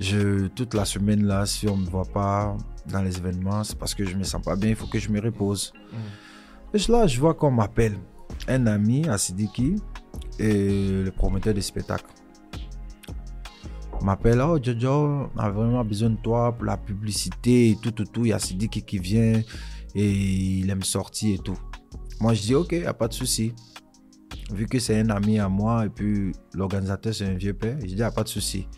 je, 0.00 0.48
toute 0.48 0.74
la 0.74 0.84
semaine 0.84 1.24
là, 1.24 1.46
si 1.46 1.68
on 1.68 1.76
me 1.76 1.86
voit 1.86 2.04
pas 2.04 2.56
dans 2.86 3.02
les 3.02 3.16
événements, 3.16 3.64
c'est 3.64 3.78
parce 3.78 3.94
que 3.94 4.04
je 4.04 4.16
me 4.16 4.24
sens 4.24 4.42
pas 4.42 4.56
bien. 4.56 4.70
Il 4.70 4.76
faut 4.76 4.86
que 4.86 4.98
je 4.98 5.08
me 5.10 5.20
repose. 5.20 5.72
Hmm. 5.92 6.76
Et 6.76 6.90
là, 6.90 7.06
je 7.06 7.20
vois 7.20 7.34
qu'on 7.34 7.52
m'appelle 7.52 7.96
un 8.48 8.66
ami 8.66 9.08
à 9.08 9.18
Sidiki 9.18 9.76
et 10.38 11.02
le 11.04 11.10
promoteur 11.10 11.54
de 11.54 11.60
spectacle. 11.60 12.06
M'appelle, 14.02 14.42
oh 14.42 14.58
Jojo, 14.62 15.30
on 15.34 15.38
a 15.38 15.48
vraiment 15.48 15.82
besoin 15.82 16.10
de 16.10 16.16
toi 16.16 16.52
pour 16.52 16.66
la 16.66 16.76
publicité 16.76 17.70
et 17.70 17.76
tout, 17.80 17.90
tout, 17.90 18.04
tout. 18.04 18.26
Il 18.26 18.28
y 18.28 18.32
a 18.34 18.38
Sidiki 18.38 18.82
qui 18.82 18.98
vient 18.98 19.40
et 19.94 20.10
il 20.10 20.68
aime 20.68 20.82
sortir 20.82 21.36
et 21.36 21.38
tout. 21.38 21.56
Moi, 22.20 22.34
je 22.34 22.42
dis, 22.42 22.54
ok, 22.54 22.72
y 22.72 22.84
a 22.84 22.92
pas 22.92 23.08
de 23.08 23.14
souci. 23.14 23.54
Vu 24.52 24.66
que 24.66 24.78
c'est 24.78 25.00
un 25.00 25.08
ami 25.08 25.38
à 25.38 25.48
moi 25.48 25.86
et 25.86 25.88
puis 25.88 26.32
l'organisateur, 26.52 27.14
c'est 27.14 27.24
un 27.26 27.34
vieux 27.34 27.54
père, 27.54 27.78
je 27.80 27.86
dis, 27.86 27.94
y 27.94 28.02
a 28.02 28.10
pas 28.10 28.22
de 28.24 28.28
souci. 28.28 28.68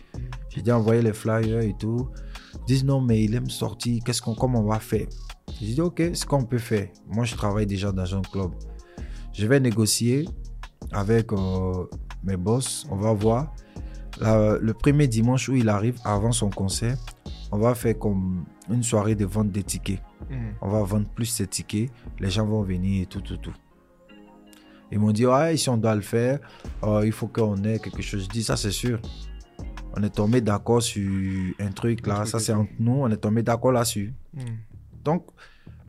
J'ai 0.49 0.61
dit, 0.61 0.71
envoyer 0.71 1.01
les 1.01 1.13
flyers 1.13 1.59
et 1.61 1.75
tout. 1.77 2.09
Ils 2.53 2.65
disent, 2.65 2.85
non, 2.85 3.01
mais 3.01 3.23
il 3.23 3.35
aime 3.35 3.49
sortir, 3.49 4.01
qu'est-ce 4.05 4.21
qu'on, 4.21 4.33
comment 4.33 4.61
on 4.61 4.67
va 4.67 4.79
faire? 4.79 5.07
J'ai 5.59 5.73
dit, 5.73 5.81
ok, 5.81 6.01
ce 6.13 6.25
qu'on 6.25 6.45
peut 6.45 6.57
faire. 6.57 6.87
Moi, 7.07 7.25
je 7.25 7.35
travaille 7.35 7.65
déjà 7.65 7.91
dans 7.91 8.15
un 8.15 8.21
club. 8.21 8.51
Je 9.33 9.45
vais 9.45 9.59
négocier 9.59 10.27
avec 10.91 11.33
euh, 11.33 11.85
mes 12.23 12.37
boss. 12.37 12.87
On 12.89 12.95
va 12.95 13.11
voir. 13.13 13.53
La- 14.19 14.57
le 14.57 14.73
premier 14.73 15.07
dimanche 15.07 15.49
où 15.49 15.55
il 15.55 15.67
arrive, 15.69 15.97
avant 16.05 16.31
son 16.31 16.49
concert, 16.49 16.97
on 17.51 17.57
va 17.59 17.75
faire 17.75 17.97
comme 17.99 18.45
une 18.69 18.83
soirée 18.83 19.15
de 19.15 19.25
vente 19.25 19.51
des 19.51 19.63
tickets. 19.63 20.01
Hmm. 20.29 20.51
On 20.61 20.69
va 20.69 20.81
vendre 20.83 21.07
plus 21.09 21.25
ces 21.25 21.45
tickets. 21.45 21.91
Les 22.19 22.29
gens 22.29 22.45
vont 22.45 22.63
venir 22.63 23.03
et 23.03 23.05
tout, 23.05 23.21
tout, 23.21 23.37
tout. 23.37 23.53
Ils 24.91 24.99
m'ont 24.99 25.11
dit, 25.11 25.25
ouais, 25.25 25.57
si 25.57 25.69
on 25.69 25.77
doit 25.77 25.95
le 25.95 26.01
faire, 26.01 26.39
euh, 26.83 27.05
il 27.05 27.11
faut 27.11 27.27
qu'on 27.27 27.61
ait 27.63 27.79
quelque 27.79 28.01
chose. 28.01 28.23
Je 28.23 28.29
dis, 28.29 28.43
ça, 28.43 28.55
c'est 28.55 28.71
sûr. 28.71 28.99
On 29.95 30.03
est 30.03 30.13
tombé 30.13 30.41
d'accord 30.41 30.81
sur 30.81 31.09
un 31.59 31.71
truc 31.71 32.07
Un 32.07 32.09
là. 32.09 32.15
truc 32.17 32.27
Ça, 32.29 32.39
c'est 32.39 32.53
entre 32.53 32.71
nous. 32.79 32.93
On 33.01 33.09
est 33.09 33.17
tombé 33.17 33.43
d'accord 33.43 33.71
là-dessus. 33.71 34.13
Hmm. 34.33 34.41
Donc, 35.03 35.27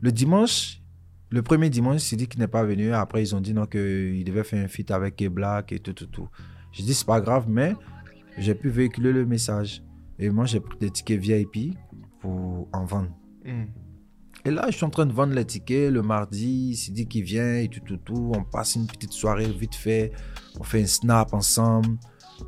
le 0.01 0.11
dimanche, 0.11 0.81
le 1.29 1.41
premier 1.41 1.69
dimanche, 1.69 2.01
c'est 2.01 2.15
dit 2.15 2.27
qu'il 2.27 2.39
n'est 2.39 2.47
pas 2.47 2.63
venu. 2.63 2.91
Après, 2.93 3.21
ils 3.21 3.35
ont 3.35 3.41
dit 3.41 3.53
non, 3.53 3.65
qu'il 3.65 4.23
devait 4.23 4.43
faire 4.43 4.63
un 4.63 4.67
feat 4.67 4.91
avec 4.91 5.15
K-Black 5.15 5.71
et 5.71 5.79
tout, 5.79 5.93
tout, 5.93 6.07
tout. 6.07 6.27
J'ai 6.71 6.83
dit, 6.83 6.93
c'est 6.93 7.05
pas 7.05 7.21
grave, 7.21 7.45
mais 7.47 7.75
j'ai 8.37 8.55
pu 8.55 8.69
véhiculer 8.69 9.13
le 9.13 9.25
message. 9.25 9.83
Et 10.17 10.29
moi, 10.29 10.45
j'ai 10.45 10.59
pris 10.59 10.77
des 10.79 10.89
tickets 10.89 11.19
VIP 11.19 11.77
pour 12.19 12.67
en 12.73 12.85
vendre. 12.85 13.11
Hmm. 13.45 13.65
Et 14.45 14.51
là, 14.51 14.65
je 14.69 14.75
suis 14.75 14.85
en 14.85 14.89
train 14.89 15.05
de 15.05 15.13
vendre 15.13 15.33
les 15.33 15.45
tickets 15.45 15.91
le 15.91 16.01
mardi. 16.01 16.75
C'est 16.75 16.91
dit 16.91 17.07
qu'il 17.07 17.23
vient 17.23 17.55
et 17.55 17.67
tout, 17.67 17.81
tout, 17.85 17.97
tout. 17.97 18.31
On 18.35 18.43
passe 18.43 18.75
une 18.75 18.87
petite 18.87 19.11
soirée 19.13 19.51
vite 19.51 19.75
fait. 19.75 20.11
On 20.59 20.63
fait 20.63 20.81
un 20.81 20.85
snap 20.87 21.33
ensemble. 21.33 21.97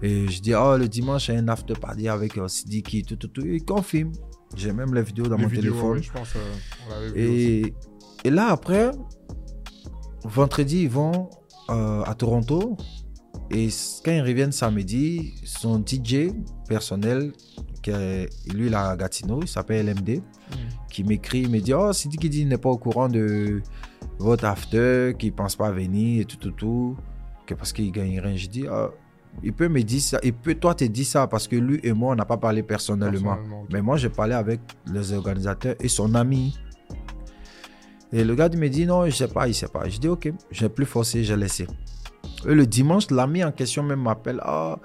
Et 0.01 0.27
je 0.29 0.41
dis, 0.41 0.53
oh, 0.55 0.77
le 0.77 0.88
dimanche, 0.88 1.27
il 1.27 1.36
y 1.36 1.38
a 1.38 1.41
un 1.41 1.48
after 1.50 1.74
party 1.74 2.07
avec 2.07 2.38
euh, 2.38 2.48
Sidiki, 2.48 3.03
tout, 3.03 3.17
tout, 3.17 3.27
tout. 3.27 3.45
Et 3.45 3.55
il 3.55 3.65
confirme. 3.65 4.12
J'ai 4.55 4.71
même 4.74 4.93
les 4.93 5.01
vidéos 5.03 5.27
dans 5.27 5.35
Les 5.37 5.44
mon 5.44 5.50
vidéos, 5.50 5.74
téléphone. 5.74 5.98
oui, 5.98 6.03
je 6.03 6.11
pense, 6.11 6.33
euh, 6.35 6.39
on 6.89 7.05
aussi. 7.11 7.20
Et, 7.20 7.74
et 8.24 8.29
là, 8.29 8.48
après, 8.51 8.92
vendredi, 10.24 10.83
ils 10.83 10.89
vont 10.89 11.29
euh, 11.70 12.03
à 12.03 12.16
Toronto. 12.16 12.77
Et 13.53 13.68
quand 14.03 14.11
ils 14.11 14.22
reviennent 14.22 14.51
samedi, 14.51 15.33
son 15.44 15.83
DJ 15.85 16.29
personnel, 16.68 17.33
qui 17.81 17.90
est, 17.92 18.29
lui, 18.53 18.68
il 18.68 18.75
à 18.75 18.96
Gatineau, 18.96 19.42
il 19.42 19.48
s'appelle 19.48 19.85
LMD, 19.87 20.22
Hmm. 20.51 20.55
qui 20.92 21.05
m'écrit, 21.05 21.42
il 21.44 21.50
me 21.50 21.59
dit 21.59 21.74
Oh, 21.74 21.94
Sidi 21.94 22.18
qui 22.18 22.29
dit, 22.29 22.42
il 22.42 22.48
n'est 22.50 22.57
pas 22.57 22.70
au 22.70 22.77
courant 22.77 23.07
de 23.07 23.61
votre 24.20 24.44
after, 24.46 25.14
qu'il 25.18 25.29
ne 25.31 25.35
pense 25.35 25.55
pas 25.55 25.72
venir 25.72 26.22
et 26.22 26.25
tout, 26.25 26.35
tout, 26.35 26.51
tout, 26.51 26.98
que 27.46 27.53
parce 27.53 27.72
qu'il 27.72 27.90
gagne 27.92 28.20
rien. 28.20 28.35
Je 28.35 28.48
dis 28.48 28.66
Ah, 28.70 28.90
Il 29.44 29.53
peut 29.53 29.70
me 29.70 29.81
dire 29.81 30.01
ça, 30.01 30.20
il 30.24 30.33
peut 30.33 30.55
toi 30.55 30.75
te 30.75 30.83
dire 30.83 31.05
ça 31.05 31.25
parce 31.27 31.48
que 31.48 31.55
lui 31.55 31.79
et 31.83 31.94
moi, 31.94 32.11
on 32.11 32.16
n'a 32.16 32.25
pas 32.25 32.35
parlé 32.37 32.64
personnellement. 32.64 33.37
Mais 33.72 33.81
moi, 33.81 33.96
j'ai 33.96 34.09
parlé 34.09 34.33
avec 34.33 34.59
les 34.92 35.14
organisateurs 35.14 35.75
et 35.79 35.87
son 35.87 36.14
ami. 36.16 36.57
Et 38.11 38.25
le 38.25 38.35
gars 38.35 38.50
il 38.51 38.59
me 38.59 38.68
dit 38.68 38.85
non, 38.85 39.05
je 39.05 39.16
sais 39.16 39.27
pas, 39.29 39.48
il 39.48 39.55
sait 39.55 39.70
pas. 39.70 39.87
Je 39.87 39.98
dis 39.98 40.09
ok, 40.09 40.33
j'ai 40.51 40.68
plus 40.68 40.85
forcé, 40.85 41.24
j'ai 41.24 41.37
laissé. 41.37 41.66
Et 42.48 42.53
le 42.53 42.66
dimanche, 42.66 43.10
l'ami 43.12 43.44
en 43.44 43.51
question 43.51 43.84
même 43.84 44.01
m'appelle. 44.01 44.40
Ah, 44.44 44.77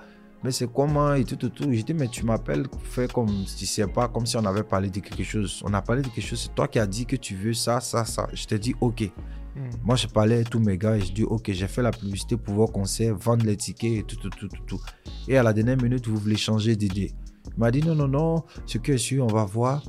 mais 0.44 0.51
c'est 0.51 0.70
comment 0.72 1.14
et 1.14 1.25
tout, 1.25 1.37
tout, 1.37 1.49
tout. 1.49 1.64
Je 1.72 1.83
dis 1.83 1.94
mais 1.94 2.09
tu 2.09 2.25
m'appelles, 2.25 2.66
fais 2.85 3.09
comme 3.09 3.29
si 3.46 3.57
tu 3.57 3.66
sais 3.66 3.87
pas, 3.87 4.09
comme 4.09 4.27
si 4.27 4.37
on 4.37 4.44
avait 4.44 4.62
parlé 4.62 4.90
de 4.90 5.01
quelque 5.01 5.25
chose. 5.25 5.62
On 5.64 5.72
a 5.75 5.83
parlé 5.83 6.03
de 6.03 6.09
quelque 6.09 6.25
chose, 6.25 6.40
c'est 6.40 6.55
toi 6.55 6.68
qui 6.68 6.79
as 6.79 6.87
dit 6.87 7.07
que 7.07 7.16
tu 7.16 7.35
veux 7.35 7.55
ça, 7.55 7.81
ça, 7.81 8.05
ça. 8.05 8.29
Je 8.33 8.46
t'ai 8.46 8.59
dit 8.59 8.75
ok. 8.81 9.11
Hmm. 9.57 9.70
Moi, 9.85 9.96
je 9.96 10.07
parlais 10.07 10.40
à 10.40 10.44
tous 10.44 10.59
mes 10.59 10.77
gars 10.77 10.96
et 10.96 11.01
je 11.01 11.12
dis, 11.12 11.25
OK, 11.25 11.51
j'ai 11.51 11.66
fait 11.66 11.81
la 11.81 11.90
publicité 11.90 12.37
pour 12.37 12.53
vos 12.53 12.66
concerts, 12.66 13.16
vendre 13.16 13.46
les 13.46 13.57
tickets 13.57 14.01
et 14.01 14.03
tout, 14.03 14.16
tout, 14.16 14.29
tout, 14.29 14.49
tout, 14.49 14.62
tout. 14.66 14.81
Et 15.29 15.38
à 15.38 15.42
la 15.42 15.55
dernière 15.55 15.79
minute, 15.79 16.07
vous 16.07 16.18
voulez 16.18 16.37
changer 16.37 16.77
d'idée. 16.77 17.14
Il 17.46 17.59
m'a 17.59 17.70
dit, 17.70 17.81
non, 17.81 17.94
non, 17.94 18.07
non, 18.07 18.44
ce 18.66 18.77
que 18.77 18.92
je 18.92 18.99
suis, 18.99 19.18
on 19.18 19.29
va 19.29 19.46
voir. 19.46 19.83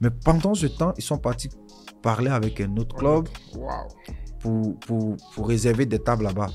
Mais 0.00 0.08
pendant 0.08 0.54
ce 0.54 0.66
temps, 0.68 0.94
ils 0.96 1.02
sont 1.02 1.18
partis 1.18 1.50
parler 2.00 2.30
avec 2.30 2.62
un 2.62 2.74
autre 2.78 2.96
club 2.96 3.28
pour, 4.40 4.78
pour, 4.80 5.16
pour 5.34 5.48
réserver 5.48 5.84
des 5.84 5.98
tables 5.98 6.24
là-bas. 6.24 6.48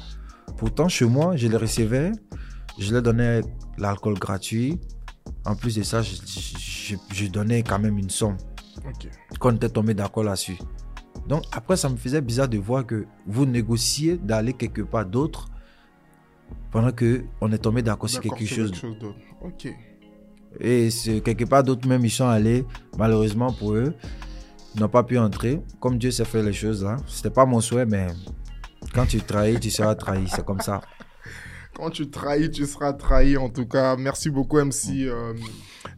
Pourtant, 0.57 0.87
chez 0.87 1.05
moi, 1.05 1.35
je 1.35 1.47
les 1.47 1.57
recevais, 1.57 2.11
je 2.79 2.93
leur 2.93 3.01
donnais 3.01 3.41
l'alcool 3.77 4.15
gratuit. 4.17 4.79
En 5.45 5.55
plus 5.55 5.75
de 5.75 5.83
ça, 5.83 6.01
je, 6.01 6.15
je- 6.57 6.95
je 7.13 7.27
donnais 7.27 7.61
quand 7.63 7.79
même 7.79 7.97
une 7.97 8.09
somme 8.09 8.37
Ok. 8.87 9.09
qu'on 9.39 9.55
était 9.55 9.69
tombé 9.69 9.93
d'accord 9.93 10.23
là-dessus. 10.23 10.57
Donc 11.27 11.43
après, 11.51 11.75
ça 11.77 11.89
me 11.89 11.97
faisait 11.97 12.21
bizarre 12.21 12.47
de 12.47 12.57
voir 12.57 12.85
que 12.85 13.05
vous 13.25 13.45
négociez 13.45 14.17
d'aller 14.17 14.53
quelque 14.53 14.81
part 14.81 15.05
d'autre 15.05 15.47
pendant 16.71 16.91
que 16.91 17.23
on 17.41 17.51
est 17.51 17.57
tombé 17.57 17.81
d'accord 17.81 18.09
sur 18.09 18.21
quelque 18.21 18.45
chose. 18.45 18.71
quelque 18.71 18.81
chose 18.81 18.99
d'autre. 18.99 19.17
Ok. 19.41 19.67
Et 20.59 20.89
quelque 21.23 21.45
part 21.45 21.63
d'autre 21.63 21.87
même, 21.87 22.05
ils 22.05 22.09
sont 22.11 22.27
allés, 22.27 22.65
malheureusement 22.97 23.51
pour 23.51 23.73
eux, 23.73 23.93
n'ont 24.79 24.87
pas 24.89 25.03
pu 25.03 25.17
entrer. 25.17 25.61
Comme 25.79 25.97
Dieu 25.97 26.11
sait 26.11 26.23
faire 26.25 26.43
les 26.43 26.53
choses 26.53 26.83
là. 26.83 26.97
C'était 27.07 27.29
pas 27.29 27.45
mon 27.45 27.59
souhait, 27.59 27.85
mais 27.85 28.07
quand 28.95 29.05
tu 29.05 29.19
trahis, 29.19 29.59
tu 29.59 29.69
seras 29.69 29.95
trahi. 29.95 30.27
C'est 30.29 30.45
comme 30.45 30.61
ça. 30.61 30.81
Quand 31.75 31.89
tu 31.89 32.09
trahis, 32.09 32.49
tu 32.49 32.65
seras 32.65 32.93
trahi. 32.93 33.35
En 33.37 33.49
tout 33.49 33.67
cas, 33.67 33.97
merci 33.97 34.29
beaucoup, 34.29 34.57
MC. 34.57 35.05
euh, 35.05 35.33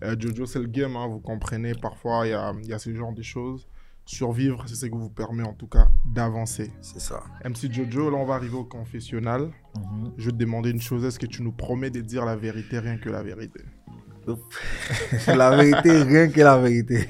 euh, 0.03 0.15
Jojo, 0.19 0.45
c'est 0.47 0.59
le 0.59 0.67
game, 0.67 0.95
hein, 0.97 1.07
vous 1.07 1.19
comprenez. 1.19 1.73
Parfois, 1.75 2.25
il 2.25 2.31
y 2.31 2.33
a, 2.33 2.51
il 2.63 2.67
y 2.67 2.73
a 2.73 2.79
ce 2.79 2.93
genre 2.93 3.13
de 3.13 3.21
choses. 3.21 3.67
Survivre, 4.05 4.63
c'est 4.67 4.75
ce 4.75 4.85
qui 4.85 4.91
vous 4.97 5.09
permet 5.09 5.43
en 5.43 5.53
tout 5.53 5.67
cas 5.67 5.89
d'avancer. 6.05 6.71
C'est 6.81 7.01
ça. 7.01 7.21
MC 7.45 7.71
Jojo, 7.71 8.09
là, 8.09 8.17
on 8.17 8.25
va 8.25 8.35
arriver 8.35 8.55
au 8.55 8.63
confessionnal. 8.63 9.51
Mhm. 9.77 10.13
Je 10.17 10.25
vais 10.25 10.31
te 10.31 10.37
demander 10.37 10.71
une 10.71 10.81
chose. 10.81 11.05
Est-ce 11.05 11.19
que 11.19 11.25
tu 11.27 11.43
nous 11.43 11.51
promets 11.51 11.89
de 11.91 11.99
dire 12.01 12.25
la 12.25 12.35
vérité, 12.35 12.79
rien 12.79 12.97
que 12.97 13.09
la 13.09 13.21
vérité? 13.21 13.61
La 15.27 15.55
vérité, 15.55 16.03
rien 16.03 16.27
que 16.27 16.41
la 16.41 16.57
vérité. 16.57 17.07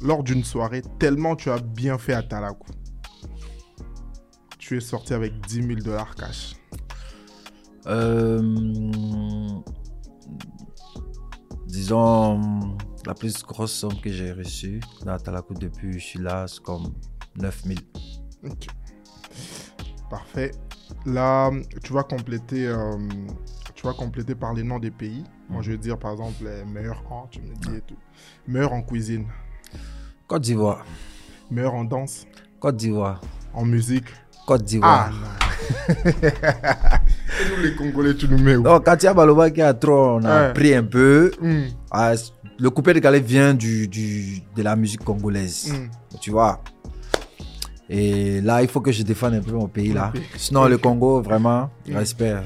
Lors 0.00 0.22
d'une 0.22 0.44
soirée, 0.44 0.82
tellement 0.98 1.34
tu 1.34 1.50
as 1.50 1.58
bien 1.58 1.98
fait 1.98 2.12
à 2.12 2.22
Talakou, 2.22 2.70
tu 4.58 4.76
es 4.76 4.80
sorti 4.80 5.14
avec 5.14 5.40
10 5.46 5.62
000 5.62 5.80
dollars 5.80 6.14
cash. 6.14 6.54
Euh, 7.86 8.40
disons, 11.66 12.76
la 13.06 13.14
plus 13.14 13.42
grosse 13.42 13.72
somme 13.72 14.00
que 14.00 14.10
j'ai 14.10 14.32
reçue 14.32 14.80
dans 15.04 15.16
Talakou 15.18 15.54
depuis 15.54 15.92
que 15.92 15.98
je 15.98 16.04
suis 16.04 16.18
là, 16.18 16.46
c'est 16.46 16.62
comme 16.62 16.92
9000. 17.36 17.78
Ok. 18.44 18.66
Parfait. 20.10 20.52
Là, 21.06 21.50
tu 21.82 21.92
vas 21.92 22.02
compléter, 22.02 22.66
euh, 22.66 22.96
tu 23.74 23.86
vas 23.86 23.92
compléter 23.92 24.34
par 24.34 24.54
les 24.54 24.62
noms 24.62 24.78
des 24.78 24.90
pays. 24.90 25.24
Moi, 25.48 25.62
je 25.62 25.72
veux 25.72 25.78
dire, 25.78 25.98
par 25.98 26.12
exemple, 26.12 26.44
les 26.44 26.64
meilleurs 26.64 27.02
en, 27.10 27.26
tu 27.28 27.40
me 27.40 27.54
dis 27.54 27.76
et 27.76 27.80
tout. 27.82 27.96
Meilleurs 28.46 28.72
en 28.72 28.82
cuisine, 28.82 29.26
Côte 30.28 30.42
d'Ivoire, 30.42 30.84
meilleurs 31.50 31.74
en 31.74 31.84
danse, 31.84 32.26
Côte 32.60 32.76
d'Ivoire, 32.76 33.20
en 33.54 33.64
musique. 33.64 34.04
Côte 34.46 34.60
Ah 34.60 34.64
d'Ivoire. 34.64 35.10
Et 35.98 37.50
nous, 37.50 37.62
les 37.62 37.74
Congolais, 37.76 38.14
tu 38.14 38.28
nous 38.28 38.38
mets 38.38 38.56
où? 38.56 38.62
Donc, 38.62 38.84
Katia 38.84 39.12
Baloba 39.14 39.50
qui 39.50 39.60
a 39.62 39.74
trop, 39.74 40.16
on 40.16 40.24
a 40.24 40.48
Ouais. 40.48 40.52
pris 40.54 40.74
un 40.74 40.84
peu. 40.84 41.30
Hmm, 41.40 41.64
Ah, 41.90 42.12
le 42.58 42.70
coupé 42.70 42.92
de 42.94 42.98
Calais 43.00 43.20
vient 43.20 43.52
du, 43.54 43.88
du, 43.88 44.40
de 44.56 44.62
la 44.62 44.74
musique 44.76 45.04
congolaise. 45.04 45.72
hmm. 45.72 46.18
Tu 46.20 46.30
vois. 46.30 46.62
Et 47.90 48.40
là, 48.42 48.60
il 48.62 48.68
faut 48.68 48.80
que 48.82 48.92
je 48.92 49.02
défende 49.02 49.34
un 49.34 49.40
peu 49.40 49.52
mon 49.52 49.68
pays 49.68 49.92
là. 49.94 50.12
Sinon, 50.36 50.66
le 50.66 50.76
Congo, 50.78 51.22
vraiment, 51.22 51.70
Mm. 51.86 51.96
respect. 51.96 52.36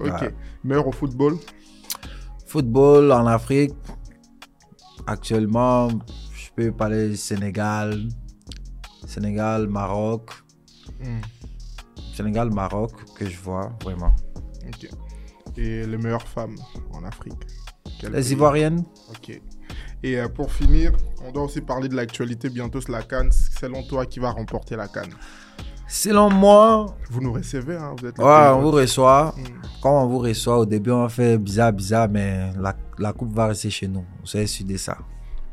Ok. 0.00 0.32
Meilleur 0.62 0.86
au 0.86 0.92
football? 0.92 1.34
Football 2.46 3.10
en 3.12 3.26
Afrique, 3.26 3.74
actuellement, 5.06 5.88
peux 6.58 6.72
parler 6.72 7.14
Sénégal, 7.14 8.08
Sénégal, 9.06 9.68
Maroc, 9.68 10.30
Hmm, 11.00 11.20
Sénégal, 12.16 12.50
Maroc 12.50 12.90
que 13.14 13.24
je 13.26 13.38
vois 13.38 13.72
vraiment. 13.84 14.12
Et 15.56 15.86
les 15.86 15.96
meilleures 15.96 16.26
femmes 16.26 16.56
en 16.92 17.04
Afrique? 17.04 17.34
Quel 18.00 18.10
Les 18.12 18.22
pays? 18.22 18.32
Ivoiriennes, 18.32 18.84
Ok. 19.10 19.40
Et 20.02 20.18
euh, 20.18 20.28
pour 20.28 20.52
finir, 20.52 20.92
on 21.24 21.30
doit 21.30 21.44
aussi 21.44 21.60
parler 21.60 21.88
de 21.88 21.94
l'actualité. 21.94 22.48
Bientôt, 22.50 22.80
c'est 22.80 22.90
la 22.92 23.02
Cannes. 23.02 23.30
Selon 23.32 23.82
toi, 23.84 24.06
qui 24.06 24.18
va 24.18 24.30
remporter 24.30 24.74
la 24.76 24.88
Cannes? 24.88 25.14
Selon 25.86 26.28
moi, 26.30 26.96
Vous 27.10 27.20
nous 27.20 27.32
recevez, 27.32 27.76
hein 27.76 27.94
Vous 27.98 28.06
êtes 28.06 28.18
ouais, 28.18 28.48
on 28.54 28.60
vous 28.60 28.70
reçoit. 28.72 29.34
Hmm. 29.36 29.62
Quand 29.82 30.02
on 30.04 30.08
vous 30.08 30.18
reçoit, 30.18 30.58
au 30.58 30.66
début, 30.66 30.90
on 30.90 31.08
fait 31.08 31.38
bizarre, 31.38 31.72
bizarre, 31.72 32.08
mais 32.08 32.50
la, 32.58 32.74
la 32.98 33.12
coupe 33.12 33.32
va 33.32 33.46
rester 33.46 33.70
chez 33.70 33.86
nous. 33.88 34.04
Vous 34.20 34.26
savez, 34.26 34.46
sûr 34.48 34.66
de 34.66 34.76
ça. 34.76 34.98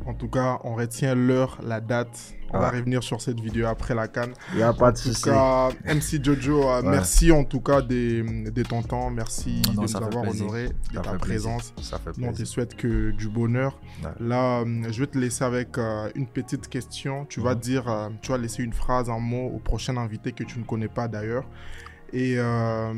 En 0.05 0.13
tout 0.13 0.27
cas, 0.27 0.59
on 0.63 0.75
retient 0.75 1.15
l'heure, 1.15 1.57
la 1.63 1.79
date. 1.81 2.33
On 2.51 2.59
va 2.59 2.69
Ouais. 2.71 2.77
revenir 2.79 3.01
sur 3.03 3.21
cette 3.21 3.39
vidéo 3.39 3.65
après 3.67 3.95
la 3.95 4.07
Cannes. 4.07 4.33
Il 4.51 4.57
n'y 4.57 4.63
a 4.63 4.71
pas 4.71 4.89
En 4.91 4.93
tout 4.93 5.11
cas, 5.23 5.69
MC 5.85 6.23
Jojo, 6.23 6.63
euh, 6.69 6.81
Ouais. 6.83 6.89
merci 6.89 7.31
en 7.31 7.43
tout 7.43 7.59
cas 7.59 7.81
de, 7.81 8.49
de 8.49 8.63
ton 8.63 8.81
temps. 8.83 9.09
Merci 9.09 9.61
Non, 9.67 9.81
de 9.83 9.87
nous 9.87 9.95
avoir 9.97 10.21
plaisir. 10.23 10.43
honorés 10.45 10.67
de 10.69 10.95
Ça 10.95 11.01
ta 11.01 11.11
fait 11.11 11.17
plaisir. 11.17 11.19
présence. 11.19 11.73
Ça 11.81 11.97
fait 11.97 12.17
Nous, 12.17 12.25
on 12.27 12.31
te 12.31 12.35
plaisir. 12.35 12.47
souhaite 12.47 12.75
que 12.75 13.11
du 13.11 13.29
bonheur. 13.29 13.79
Ouais. 14.03 14.09
Là, 14.19 14.59
euh, 14.61 14.83
je 14.91 14.99
vais 14.99 15.07
te 15.07 15.17
laisser 15.17 15.43
avec 15.43 15.77
euh, 15.77 16.09
une 16.15 16.27
petite 16.27 16.67
question. 16.69 17.25
Tu 17.25 17.39
vas 17.41 17.55
Mhm. 17.55 17.59
dire, 17.61 17.89
euh, 17.89 18.09
tu 18.21 18.31
vas 18.31 18.37
laisser 18.37 18.63
une 18.63 18.73
phrase, 18.73 19.09
un 19.09 19.19
mot 19.19 19.47
au 19.53 19.59
prochain 19.59 19.97
invité 19.97 20.31
que 20.31 20.43
tu 20.43 20.59
ne 20.59 20.65
connais 20.65 20.87
pas 20.89 21.07
d'ailleurs. 21.07 21.45
Et 22.13 22.35
euh, 22.37 22.93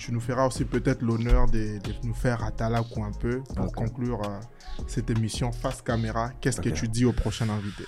tu 0.00 0.12
nous 0.12 0.20
feras 0.20 0.46
aussi 0.46 0.64
peut-être 0.64 1.02
l'honneur 1.02 1.46
de, 1.46 1.78
de 1.78 1.92
nous 2.04 2.14
faire 2.14 2.42
Atalakou 2.42 3.04
un 3.04 3.12
peu 3.12 3.42
pour 3.54 3.70
conclure 3.70 4.22
euh, 4.24 4.40
cette 4.86 5.10
émission 5.10 5.52
face 5.52 5.82
caméra. 5.82 6.30
Qu'est-ce 6.40 6.60
que 6.60 6.70
tu 6.70 6.88
dis 6.88 7.04
au 7.04 7.12
prochain 7.12 7.48
invité? 7.50 7.84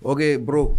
Ok, 0.00 0.22
bro. 0.38 0.76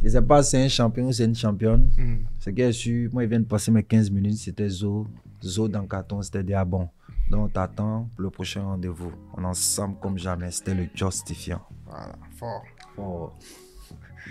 Je 0.00 0.10
sais 0.10 0.22
pas 0.22 0.44
si 0.44 0.50
c'est 0.50 0.64
un 0.64 0.68
champion 0.68 1.08
ou 1.08 1.12
c'est 1.12 1.24
une 1.24 1.34
championne. 1.34 1.90
Hmm. 1.98 2.18
Ce 2.38 2.50
qui 2.50 2.62
est 2.62 2.70
sûr, 2.70 3.10
moi, 3.12 3.24
il 3.24 3.28
vient 3.28 3.40
de 3.40 3.44
passer 3.44 3.72
mes 3.72 3.82
15 3.82 4.12
minutes. 4.12 4.38
C'était 4.38 4.68
Zo. 4.68 5.08
Zo 5.42 5.66
dans 5.66 5.82
le 5.82 5.88
carton, 5.88 6.22
c'était 6.22 6.44
déjà 6.44 6.64
bon. 6.64 6.88
Donc, 7.28 7.46
on 7.46 7.48
t'attend 7.48 8.08
pour 8.14 8.22
le 8.22 8.30
prochain 8.30 8.62
rendez-vous. 8.62 9.10
On 9.36 9.42
est 9.42 9.46
ensemble 9.46 9.96
comme 10.00 10.16
jamais. 10.16 10.52
C'était 10.52 10.74
le 10.74 10.88
justifiant. 10.94 11.60
Voilà, 11.84 12.14
fort. 12.36 12.62
Oh. 12.96 13.32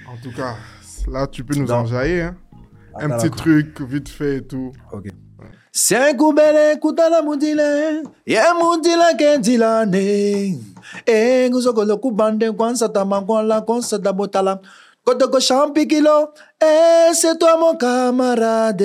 En 0.08 0.16
tout 0.24 0.32
cas, 0.32 0.56
là, 1.10 1.28
tu 1.28 1.44
peux 1.44 1.56
nous 1.56 1.72
enjailler. 1.72 2.22
Hein? 2.22 2.38
Un 3.00 3.10
petit 3.18 3.32
truc 3.32 3.82
vite 3.82 4.10
fait 4.10 4.38
et 4.38 4.42
tout. 4.42 4.72
Ok. 4.92 5.08
Senkubele 5.72 6.80
kutala 6.82 7.22
mudile 7.22 8.02
ye 8.26 8.40
mudila 8.60 9.14
kendilane 9.14 10.58
e 11.06 11.50
nguzogolo 11.50 11.98
kubande 11.98 12.52
kwanza 12.52 12.90
tamangwala 12.90 13.62
konsa 13.62 13.98
dabotala 13.98 14.60
Kotoko 15.08 15.40
champikilo, 15.40 16.34
et 16.62 17.14
c'est 17.14 17.40
toi 17.40 17.58
mon 17.58 17.78
camarade. 17.78 18.82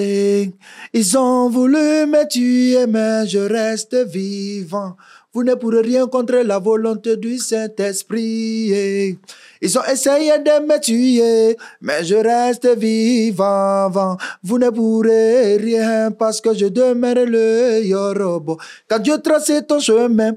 Ils 0.93 1.19
ont 1.19 1.49
voulu 1.49 2.07
me 2.07 2.29
tuer, 2.29 2.87
mais 2.87 3.27
je 3.27 3.41
reste 3.41 3.97
vivant. 4.07 4.95
Vous 5.33 5.43
ne 5.43 5.55
pourrez 5.57 5.81
rien 5.81 6.07
contre 6.07 6.37
la 6.37 6.61
volonté 6.61 7.17
du 7.17 7.39
Saint-Esprit. 7.39 9.19
Ils 9.65 9.79
ont 9.79 9.85
essayé 9.85 10.37
de 10.41 10.67
me 10.67 10.81
tuer, 10.81 11.57
mais 11.81 12.03
je 12.03 12.17
reste 12.17 12.67
vivant. 12.77 14.17
Vous 14.43 14.59
ne 14.59 14.71
pourrez 14.71 15.57
rien 15.57 16.11
parce 16.11 16.41
que 16.41 16.53
je 16.53 16.67
demeure 16.67 17.25
le 17.25 17.81
Yorobo. 17.85 18.59
Quand 18.89 18.99
Dieu 18.99 19.19
traçait 19.19 19.63
ton 19.63 19.79
chemin, 19.79 20.33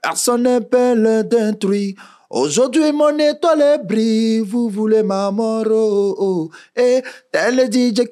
personne 0.00 0.44
ne 0.44 0.60
peut 0.60 0.94
le 0.94 1.24
détruire. 1.24 1.94
Aujourd'hui, 2.30 2.92
mon 2.92 3.16
étoile 3.18 3.80
brille, 3.82 4.40
vous 4.40 4.68
voulez 4.68 5.02
ma 5.02 5.30
mort, 5.30 5.64
oh, 5.70 6.14
oh. 6.18 6.50
Et 6.76 7.02
tel 7.32 7.72
DJ 7.72 8.02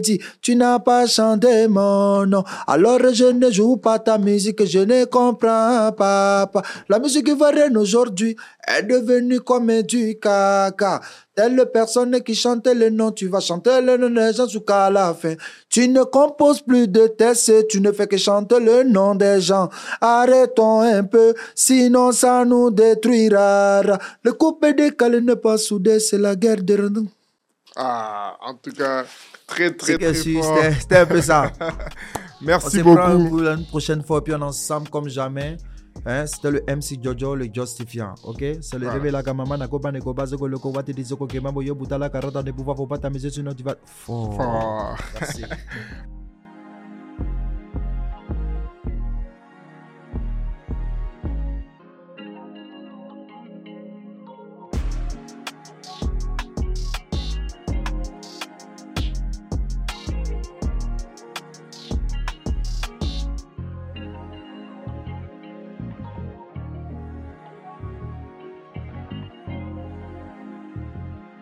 dit, 0.00 0.20
tu 0.40 0.54
n'as 0.54 0.78
pas 0.78 1.08
chanté 1.08 1.66
mon 1.66 2.26
nom. 2.26 2.44
Alors 2.68 3.00
je 3.12 3.24
ne 3.24 3.50
joue 3.50 3.76
pas 3.76 3.98
ta 3.98 4.18
musique, 4.18 4.64
je 4.64 4.78
ne 4.78 5.04
comprends 5.06 5.90
pas. 5.90 6.46
pas. 6.46 6.62
La 6.88 7.00
musique 7.00 7.26
ivoirienne 7.26 7.76
aujourd'hui 7.76 8.36
est 8.68 8.84
devenue 8.84 9.40
comme 9.40 9.82
du 9.82 10.16
caca. 10.20 11.00
Telle 11.34 11.68
personne 11.72 12.20
qui 12.22 12.34
chantait 12.34 12.74
le 12.74 12.90
nom, 12.90 13.10
tu 13.10 13.26
vas 13.28 13.40
chanter 13.40 13.80
le 13.80 13.96
nom 13.96 14.08
des 14.10 14.32
gens 14.32 14.46
jusqu'à 14.46 14.88
la 14.90 15.12
fin. 15.14 15.34
Tu 15.68 15.88
ne 15.88 16.04
composes 16.04 16.62
plus 16.62 16.86
de 16.86 17.08
textes, 17.08 17.66
tu 17.68 17.80
ne 17.80 17.90
fais 17.90 18.06
que 18.06 18.16
chanter 18.16 18.60
le 18.60 18.84
nom 18.84 19.14
des 19.16 19.40
gens. 19.40 19.68
Arrêtons 20.00 20.80
un 20.82 21.02
peu, 21.04 21.34
sinon 21.54 22.12
ça 22.12 22.44
nous 22.44 22.70
détruira. 22.70 23.82
Le 24.22 24.32
couple 24.32 24.74
décalé 24.74 25.20
n'est 25.20 25.34
pas 25.36 25.58
soudé, 25.58 25.98
c'est 25.98 26.18
la 26.18 26.36
guerre 26.36 26.62
de 26.62 26.80
rendez 26.82 27.08
Ah, 27.76 28.36
en 28.40 28.54
tout 28.54 28.72
cas, 28.72 29.04
très, 29.46 29.72
très, 29.74 29.98
très 29.98 30.24
fort. 30.24 30.44
c'était 30.44 30.74
c'était 30.80 30.96
un 30.98 31.06
peu 31.06 31.20
ça. 31.20 31.50
On 32.40 32.44
Merci 32.46 32.78
se 32.78 32.82
prend 32.82 33.16
beaucoup. 33.16 33.28
pour 33.28 33.40
une 33.42 33.66
prochaine 33.66 34.02
fois, 34.04 34.22
puis 34.22 34.34
on 34.34 34.40
est 34.40 34.42
ensemble 34.44 34.88
comme 34.90 35.08
jamais. 35.08 35.56
Hein, 36.06 36.26
c'était 36.26 36.50
le 36.50 36.60
MC 36.66 37.02
Jojo, 37.02 37.34
le 37.34 37.48
justifiant. 37.52 38.14
Ok? 38.24 38.44
C'est 38.60 38.78
le 38.78 38.88
réveil 38.88 39.12
la 39.12 39.22
gamama, 39.22 39.56
na 39.56 39.68
koba, 39.68 39.90
ne 39.92 40.00
koba, 40.00 40.26
zoko, 40.26 40.46
le 40.46 40.58
kowa, 40.58 40.82
te 40.82 40.92
di, 40.92 41.04
zoko, 41.04 41.26
kema, 41.26 41.50
boyo, 41.50 41.74
butala, 41.74 42.10
karota, 42.10 42.42
ne 42.42 42.52
pouvoir, 42.52 42.76
faut 42.76 42.86
pas 42.86 42.98
t'amuser, 42.98 43.30
sinon 43.30 43.54
tu 43.54 43.62
vas. 43.62 43.76
Fort. 43.84 44.34
Fort. 44.34 44.96
Merci. 45.20 45.44